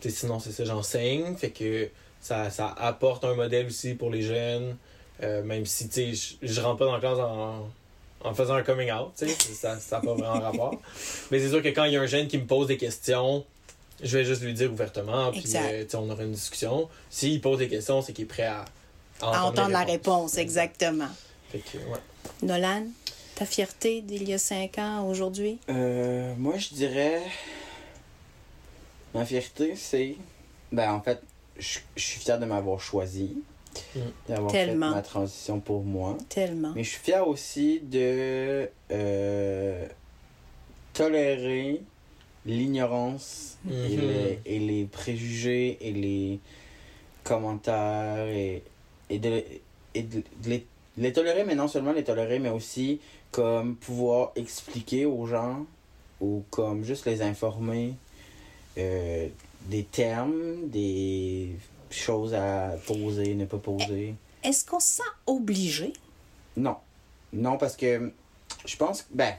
[0.07, 1.89] Sinon, c'est ça, j'enseigne, fait que
[2.21, 4.77] ça, ça apporte un modèle aussi pour les jeunes,
[5.23, 7.67] euh, même si, je- je rentre pas dans la classe en,
[8.21, 10.81] en faisant un coming out, tu sais, ça n'a pas vraiment rapport.
[11.31, 13.45] Mais c'est sûr que quand il y a un jeune qui me pose des questions,
[14.01, 16.89] je vais juste lui dire ouvertement, puis euh, on aura une discussion.
[17.09, 18.65] S'il pose des questions, c'est qu'il est prêt à,
[19.21, 21.09] à entendre la réponse, exactement.
[21.51, 21.99] Fait que, ouais.
[22.41, 22.87] Nolan,
[23.35, 25.59] ta fierté d'il y a cinq ans aujourd'hui?
[25.69, 27.21] Euh, moi, je dirais.
[29.13, 30.15] Ma fierté, c'est.
[30.71, 31.21] Ben, en fait,
[31.57, 33.37] je je suis fier de m'avoir choisi.
[34.27, 34.89] D'avoir Tellement.
[34.89, 36.17] fait ma transition pour moi.
[36.29, 36.73] Tellement.
[36.75, 38.69] Mais je suis fier aussi de.
[38.91, 39.87] euh,
[40.93, 41.81] tolérer
[42.45, 44.01] l'ignorance et, Mhm.
[44.07, 46.39] les, et les préjugés et les
[47.23, 48.61] commentaires et,
[49.09, 49.43] et, de,
[49.93, 50.65] et de, de les,
[50.97, 52.99] les tolérer, mais non seulement les tolérer, mais aussi
[53.31, 55.65] comme pouvoir expliquer aux gens
[56.21, 57.93] ou comme juste les informer
[58.77, 59.27] euh,
[59.69, 61.49] des termes, des
[61.89, 64.15] choses à poser, ne pas poser.
[64.43, 65.93] Est-ce qu'on se sent obligé?
[66.57, 66.75] Non.
[67.33, 68.11] Non, parce que
[68.65, 69.07] je pense que.
[69.13, 69.33] Ben.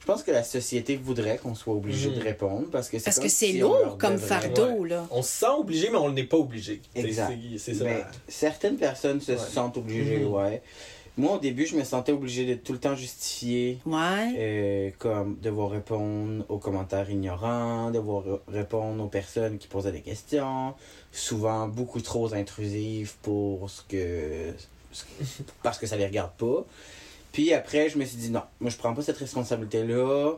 [0.00, 3.16] Je pense que la société voudrait qu'on soit obligé de répondre parce que c'est Parce
[3.16, 5.04] comme que c'est si on lourd comme fardeau, là.
[5.10, 6.80] On se sent obligé, mais on n'est pas obligé.
[6.94, 7.32] C'est- Exact.
[7.52, 7.84] C'est c'est ça.
[7.84, 9.38] Mais la- certaines personnes se Ouais.
[9.38, 10.32] sentent obligées, Mhm.
[10.32, 10.62] ouais.
[11.18, 14.34] Moi, au début, je me sentais obligé de tout le temps justifier, Ouais.
[14.36, 20.02] euh, comme devoir répondre aux commentaires ignorants, devoir re- répondre aux personnes qui posaient des
[20.02, 20.74] questions,
[21.12, 24.52] souvent beaucoup trop intrusives pour ce que.
[24.92, 25.04] ce-
[25.62, 26.66] parce que ça les regarde pas.
[27.32, 30.32] Puis après, je me suis dit non, moi je prends pas cette responsabilité-là.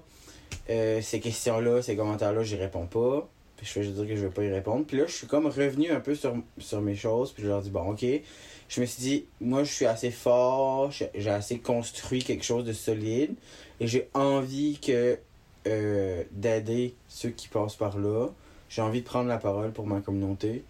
[0.70, 3.28] Euh, ces questions-là, ces commentaires-là, j'y réponds pas.
[3.56, 4.84] Puis je vais juste dire que je vais pas y répondre.
[4.86, 7.32] Puis là, je suis comme revenu un peu sur, sur mes choses.
[7.32, 8.04] Puis je leur dis bon, ok.
[8.68, 12.72] Je me suis dit, moi je suis assez fort, j'ai assez construit quelque chose de
[12.72, 13.34] solide.
[13.80, 15.18] Et j'ai envie que
[15.66, 18.28] euh, d'aider ceux qui passent par là.
[18.68, 20.64] J'ai envie de prendre la parole pour ma communauté.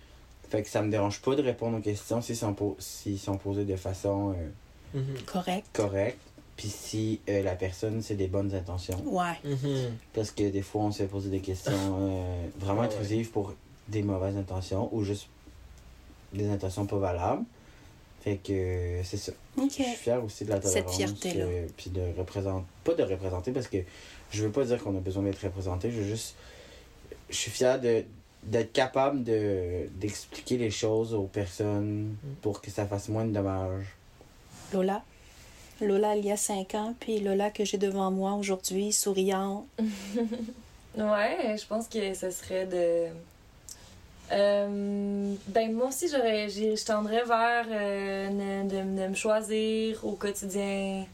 [0.51, 3.65] Fait que ça me dérange pas de répondre aux questions s'ils sont, po- sont posés
[3.65, 4.49] de façon euh,
[4.95, 5.17] Mhm.
[5.27, 5.67] Correct.
[5.75, 6.19] correcte.
[6.57, 9.01] Puis si euh, la personne, c'est des bonnes intentions.
[9.05, 9.37] Ouais.
[9.45, 9.93] Mhm.
[10.15, 12.95] Parce que des fois, on se fait poser des questions euh, vraiment Ah ouais.
[12.95, 13.53] intrusives pour
[13.89, 15.29] des mauvaises intentions ou juste
[16.33, 17.45] des intentions pas valables.
[18.23, 19.33] Fait que c'est ça.
[19.57, 20.97] Je suis fier aussi de la Cette tolérance.
[20.97, 21.45] fierté-là.
[21.45, 22.67] euh, Puis de représenter.
[22.85, 23.79] Pas de représenter parce que
[24.31, 25.91] je veux pas dire qu'on a besoin d'être représenté.
[25.91, 26.35] Je veux juste.
[27.31, 28.05] Je suis fier de
[28.45, 33.87] d'être capable de d'expliquer les choses aux personnes pour que ça fasse moins de dommages.
[34.73, 35.03] Lola?
[35.81, 39.67] Lola, il y a cinq ans, puis Lola que j'ai devant moi aujourd'hui, souriante.
[40.97, 43.07] Ouais, je pense que ce serait de.
[44.31, 51.07] Euh, ben, moi aussi, j'aurais, je tendrais vers euh, de, de me choisir au quotidien,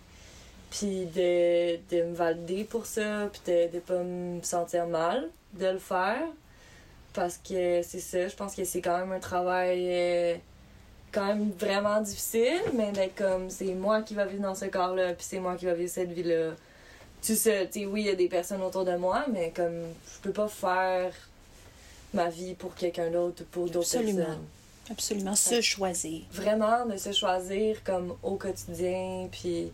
[0.70, 5.66] puis de, de me valider pour ça, puis de ne pas me sentir mal de
[5.66, 6.26] le faire.
[7.12, 10.34] Parce que c'est ça, je pense que c'est quand même un travail euh,
[11.12, 15.14] quand même vraiment difficile, mais d'être comme c'est moi qui va vivre dans ce corps-là,
[15.14, 16.12] puis c'est moi qui va vivre cette
[17.22, 19.80] tu sais, tu sais, oui, il y a des personnes autour de moi, mais comme
[20.12, 21.14] je peux pas faire
[22.14, 24.38] ma vie pour quelqu'un d'autre ou pour d'autres personnes.
[24.90, 25.34] Absolument.
[25.34, 26.22] Se choisir.
[26.32, 29.72] Vraiment de se choisir comme au quotidien, puis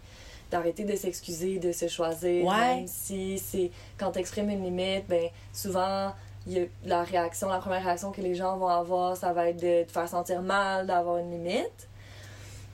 [0.50, 2.44] d'arrêter de s'excuser, de se choisir.
[2.44, 2.76] Ouais.
[2.76, 6.12] Même si c'est quand tu exprimes une limite, ben souvent
[6.46, 9.60] y a la réaction, la première réaction que les gens vont avoir, ça va être
[9.60, 11.88] de te faire sentir mal d'avoir une limite.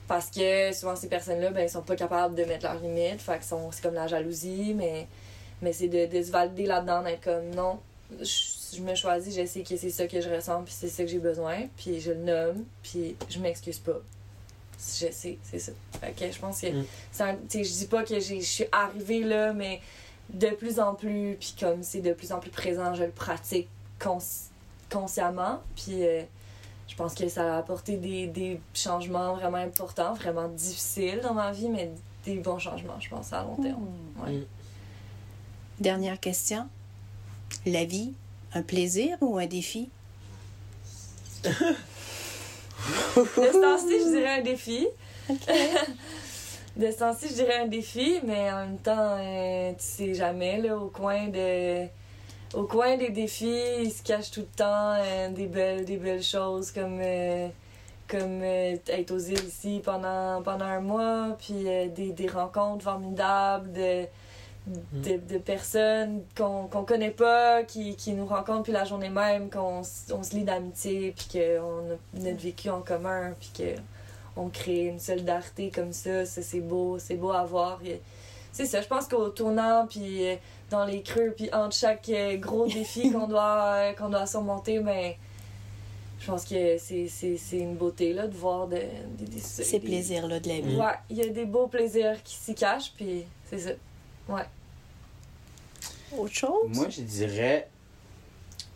[0.07, 3.21] Parce que souvent ces personnes-là, ben, ils sont pas capables de mettre leurs limites.
[3.21, 5.07] Fait que c'est comme la jalousie, mais,
[5.61, 7.79] mais c'est de, de se valider là-dedans, d'être comme non,
[8.21, 11.03] je, je me choisis, je sais que c'est ça que je ressens, puis c'est ça
[11.03, 13.99] que j'ai besoin, puis je le nomme, puis je m'excuse pas.
[14.79, 15.71] Je sais, c'est ça.
[16.15, 16.67] Que je pense que.
[16.67, 16.85] Mm.
[17.51, 19.81] je dis pas que j'ai- je suis arrivée là, mais
[20.29, 23.67] de plus en plus, puis comme c'est de plus en plus présent, je le pratique
[23.99, 24.19] cons-
[24.91, 26.05] consciemment, puis.
[26.05, 26.23] euh,
[26.89, 31.51] je pense que ça a apporté des, des changements vraiment importants, vraiment difficiles dans ma
[31.51, 31.91] vie, mais
[32.25, 33.85] des bons changements, je pense, à long terme.
[34.23, 34.31] Ouais.
[34.31, 34.45] Mm.
[35.81, 36.67] Dernière question.
[37.65, 38.13] La vie,
[38.53, 39.89] un plaisir ou un défi?
[41.45, 41.51] De
[43.25, 44.87] ce temps-ci, je dirais un défi.
[46.77, 50.61] de ce temps-ci, je dirais un défi, mais en même temps, euh, tu sais jamais,
[50.61, 51.87] là, au coin de.
[52.53, 56.23] Au coin des défis, il se cache tout le temps euh, des, belles, des belles
[56.23, 57.49] choses comme, euh,
[58.07, 63.73] comme euh, être aux îles ici pendant, pendant un mois, puis des, des rencontres formidables
[63.73, 64.05] de,
[64.93, 69.49] de, de personnes qu'on qu'on connaît pas, qui, qui nous rencontrent, puis la journée même,
[69.49, 69.81] qu'on
[70.13, 73.51] on se lie d'amitié, puis qu'on a notre vécu en commun, puis
[74.35, 76.25] qu'on crée une solidarité comme ça.
[76.25, 77.79] Ça, c'est beau, c'est beau à voir.
[78.51, 80.35] C'est ça, je pense qu'au tournant, puis euh,
[80.71, 84.79] dans les creux, puis entre chaque euh, gros défi qu'on doit, euh, qu'on doit surmonter,
[84.79, 85.17] mais
[86.19, 88.79] je pense que c'est une beauté là, de voir de,
[89.39, 90.75] Ces plaisirs-là de la vie.
[90.75, 93.71] Ouais, il y a des beaux plaisirs qui s'y cachent, puis c'est ça.
[96.15, 96.69] Autre chose?
[96.69, 97.67] Moi, je dirais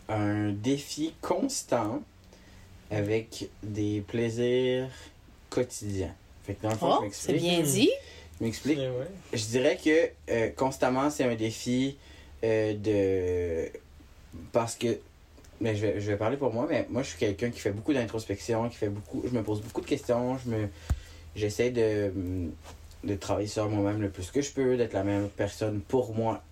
[0.08, 2.02] un défi constant
[2.90, 4.88] avec des plaisirs
[5.50, 6.14] quotidiens.
[6.44, 7.40] Fait que dans le fond, je Oh, c'est m'explique.
[7.40, 7.90] bien dit.
[8.38, 8.78] Je m'explique.
[8.78, 9.06] Ouais.
[9.32, 11.96] Je dirais que euh, constamment, c'est un défi
[12.44, 13.70] euh, de.
[14.52, 14.98] Parce que.
[15.60, 17.70] Mais je vais, je vais parler pour moi, mais moi, je suis quelqu'un qui fait
[17.70, 19.22] beaucoup d'introspection, qui fait beaucoup.
[19.24, 20.68] Je me pose beaucoup de questions, je me.
[21.36, 22.12] J'essaie de,
[23.04, 26.42] de travailler sur moi-même le plus que je peux, d'être la meilleure personne pour moi,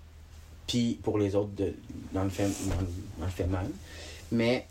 [0.71, 1.73] puis pour les autres de,
[2.13, 2.87] dans, le fait, dans, le-
[3.19, 3.71] dans le fait même.
[4.31, 4.67] Mais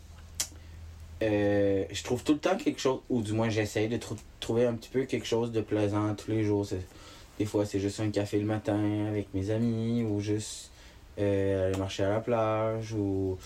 [1.22, 4.64] euh, je trouve tout le temps quelque chose, ou du moins j'essaie de trou- trouver
[4.66, 6.66] un petit peu quelque chose de plaisant tous les jours.
[7.38, 10.70] Des fois, c'est juste un café le matin avec mes amis, ou juste
[11.18, 13.36] euh, aller marcher à la plage, ou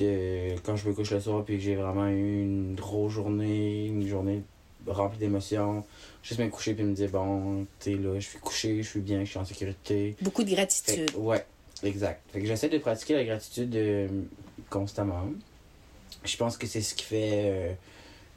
[0.00, 3.86] de quand je me couche le soir puis que j'ai vraiment eu une grosse journée,
[3.86, 4.42] une journée
[4.86, 5.84] remplie d'émotions,
[6.24, 9.00] juste me coucher puis me dire bon, tu sais là, je suis couché, je suis
[9.00, 10.16] bien, je suis en sécurité.
[10.22, 11.10] Beaucoup de gratitude.
[11.16, 11.44] ouais,
[11.84, 12.20] exact.
[12.32, 14.08] Fait que j'essaie de pratiquer la gratitude euh,
[14.70, 15.30] constamment.
[16.24, 17.72] Je pense que c'est ce qui fait euh,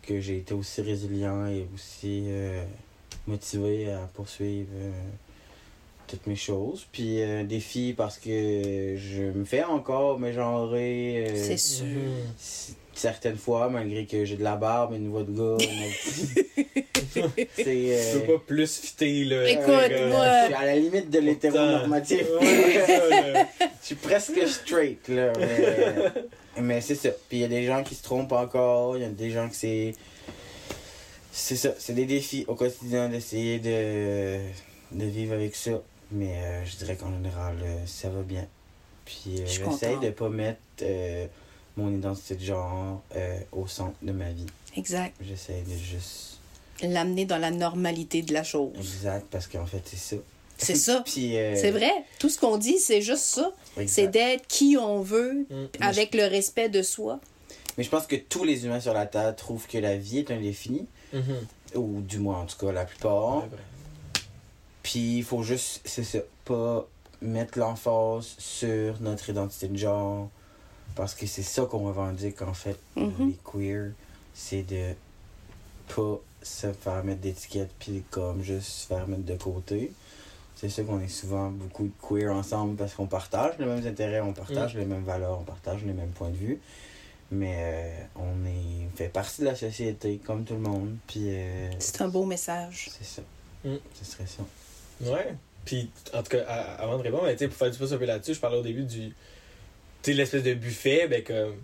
[0.03, 2.63] que j'ai été aussi résilient et aussi euh,
[3.27, 4.69] motivé à poursuivre
[6.07, 6.85] toutes mes choses.
[6.91, 11.33] Puis défi parce que je me fais encore me genrer.
[11.35, 11.87] C'est sûr.
[12.95, 15.57] Certaines fois, malgré que j'ai de la barbe et une voix de gars.
[17.13, 17.45] c'est.
[17.63, 19.49] Tu euh, peux pas plus fitter, là.
[19.49, 22.25] Écoute, euh, moi- je suis à la limite de l'hétéronormatif.
[23.81, 25.31] Je suis presque straight, là.
[25.37, 27.09] Mais, mais c'est ça.
[27.29, 28.97] Puis il y a des gens qui se trompent encore.
[28.97, 29.91] Il y a des gens qui c'est.
[31.31, 31.73] C'est ça.
[31.77, 34.37] C'est des défis au quotidien d'essayer de,
[34.91, 35.81] de vivre avec ça.
[36.11, 38.47] Mais euh, je dirais qu'en général, euh, ça va bien.
[39.05, 40.03] Puis euh, Je suis j'essaie contente.
[40.03, 41.27] de pas mettre euh,
[41.77, 44.45] mon identité de genre euh, au centre de ma vie.
[44.75, 45.13] Exact.
[45.21, 46.37] J'essaie de juste.
[46.81, 48.73] L'amener dans la normalité de la chose.
[48.77, 50.15] Exact, parce qu'en fait, c'est ça.
[50.57, 51.01] C'est ça.
[51.05, 51.91] Puis, euh, C'est vrai.
[52.19, 53.51] Tout ce qu'on dit, c'est juste ça.
[53.77, 53.89] exact.
[53.93, 55.65] C'est d'être qui on veut, Mm.
[55.81, 57.19] avec le respect de soi.
[57.77, 60.31] Mais je pense que tous les humains sur la Terre trouvent que la vie est
[60.31, 61.35] un défi, Mhm.
[61.75, 63.37] ou du moins en tout cas la plupart.
[63.43, 63.49] Ouais.
[64.83, 66.87] Puis il faut juste, c'est ça, pas
[67.21, 70.29] mettre l'emphase sur notre identité de genre.
[70.95, 73.29] Parce que c'est ça qu'on revendique en fait, Mhm.
[73.29, 73.91] les queers.
[74.33, 74.93] C'est de
[75.95, 79.91] pas se faire mettre d'étiquettes puis comme juste se faire mettre de côté.
[80.55, 84.21] C'est sûr qu'on est souvent beaucoup de queer ensemble parce qu'on partage les mêmes intérêts,
[84.21, 86.59] on partage les mêmes valeurs, on partage les mêmes points de vue.
[87.31, 90.95] Mais euh, on est fait partie de la société comme tout le monde.
[91.07, 92.89] Puis euh, C'est un beau message.
[92.97, 93.21] c'est ça.
[93.65, 93.75] Mm.
[93.95, 94.43] Ce serait ça.
[95.11, 95.35] Ouais.
[95.65, 98.05] Puis, en tout cas, à- avant de répondre, mais, tu sais, pour faire du peu
[98.05, 99.13] là-dessus, je parlais au début du.
[100.05, 101.55] Tu sais, l'espèce de buffet, ben, comme.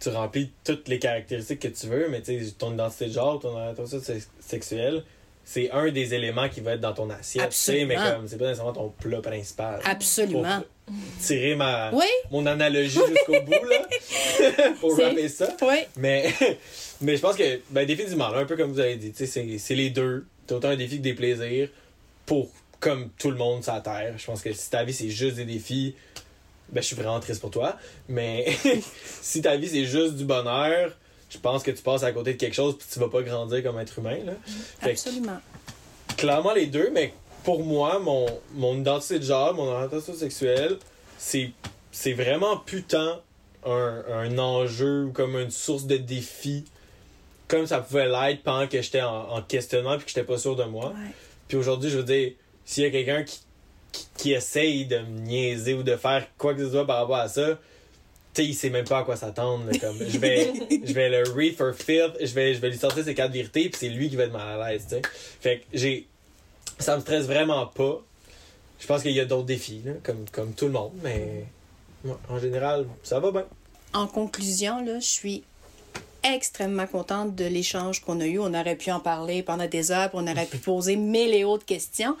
[0.00, 3.40] Tu remplis toutes les caractéristiques que tu veux, mais tu sais, ton identité de genre,
[3.40, 5.02] ton orientation sex- sexuelle,
[5.44, 7.50] c'est un des éléments qui va être dans ton assiette.
[7.50, 9.80] tu sais, mais comme, c'est pas nécessairement ton plat principal.
[9.84, 10.60] Absolument.
[10.86, 14.72] Pour tirer ma, Oui, mon analogie jusqu'au bout, là.
[14.80, 15.48] pour rapper ça.
[15.62, 15.78] oui.
[15.96, 16.32] Mais,
[17.00, 19.26] mais je pense que, ben, définitivement, là, un peu comme vous avez dit, tu sais,
[19.26, 20.26] c'est c'est les deux.
[20.46, 21.68] T'as autant un défi que des plaisirs
[22.24, 24.14] pour, comme tout le monde sur la Terre.
[24.16, 25.96] Je pense que si ta vie, c'est juste des défis,
[26.70, 27.76] ben, je suis vraiment triste pour toi.
[28.08, 28.46] Mais
[29.22, 30.92] si ta vie, c'est juste du bonheur,
[31.30, 33.62] je pense que tu passes à côté de quelque chose puis tu vas pas grandir
[33.62, 34.32] comme être humain, là.
[34.80, 35.40] Fait que, Absolument.
[36.16, 37.12] clairement les deux, mais
[37.44, 40.78] pour moi, mon, mon identité de genre, mon orientation sexuelle,
[41.18, 41.50] c'est,
[41.92, 43.20] c'est vraiment putain
[43.64, 46.64] un, un enjeu ou comme une source de défi,
[47.46, 50.56] comme ça pouvait l'être pendant que j'étais en, en questionnant puis que j'étais pas sûr
[50.56, 50.88] de moi.
[50.88, 51.12] Ouais.
[51.48, 52.32] Puis aujourd'hui, je veux dire,
[52.64, 53.40] s'il y a quelqu'un qui,
[53.92, 57.16] qui, qui essaye de me niaiser ou de faire quoi que ce soit par rapport
[57.16, 57.58] à ça,
[58.34, 59.64] tu sais, il sait même pas à quoi s'attendre.
[59.80, 60.52] Comme, je vais,
[60.84, 63.68] je vais le read for filth, je vais, je vais lui sortir ses quatre vérités,
[63.68, 65.02] puis c'est lui qui va être mal à l'aise, tu sais.
[65.40, 66.06] Fait que j'ai.
[66.78, 68.00] Ça me stresse vraiment pas.
[68.78, 71.46] Je pense qu'il y a d'autres défis, là, comme, comme tout le monde, mais
[72.28, 73.44] en général, ça va bien.
[73.92, 75.44] En conclusion, là, je suis
[76.24, 78.38] extrêmement contente de l'échange qu'on a eu.
[78.38, 81.66] On aurait pu en parler pendant des heures, on aurait pu poser mille et autres
[81.66, 82.16] questions.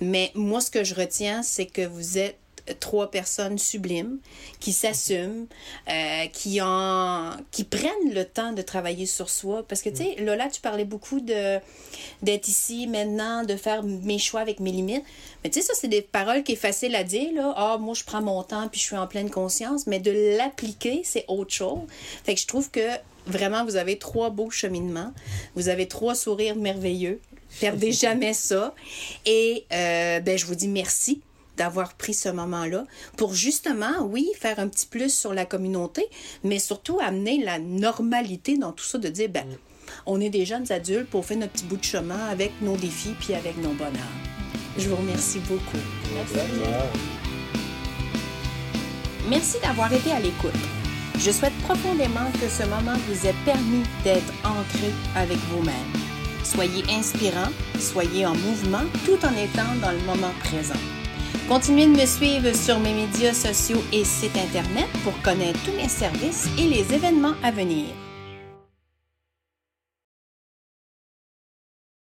[0.00, 2.38] Mais moi, ce que je retiens, c'est que vous êtes
[2.74, 4.18] trois personnes sublimes
[4.60, 5.46] qui s'assument,
[5.88, 9.64] euh, qui en qui prennent le temps de travailler sur soi.
[9.66, 11.58] Parce que tu sais Lola tu parlais beaucoup de
[12.22, 15.04] d'être ici maintenant de faire mes choix avec mes limites.
[15.42, 17.54] Mais tu sais ça c'est des paroles qui est facile à dire là.
[17.56, 19.86] Ah moi je prends mon temps puis je suis en pleine conscience.
[19.86, 21.80] Mais de l'appliquer c'est autre chose.
[22.24, 22.88] Fait que je trouve que
[23.28, 25.12] vraiment vous avez trois beaux cheminements
[25.54, 27.20] vous avez trois sourires merveilleux
[27.60, 28.74] perdez jamais ça
[29.26, 31.20] et euh, ben je vous dis merci
[31.58, 36.06] d'avoir pris ce moment-là pour justement, oui, faire un petit plus sur la communauté,
[36.44, 39.46] mais surtout amener la normalité dans tout ça, de dire, ben,
[40.06, 43.14] on est des jeunes adultes pour faire notre petit bout de chemin avec nos défis
[43.20, 43.92] puis avec nos bonheurs.
[44.78, 45.84] Je vous remercie beaucoup.
[49.28, 50.54] Merci d'avoir été à l'écoute.
[51.18, 55.74] Je souhaite profondément que ce moment vous ait permis d'être ancré avec vous-même.
[56.44, 60.78] Soyez inspirant, soyez en mouvement tout en étant dans le moment présent.
[61.48, 65.88] Continuez de me suivre sur mes médias sociaux et sites internet pour connaître tous mes
[65.88, 67.86] services et les événements à venir.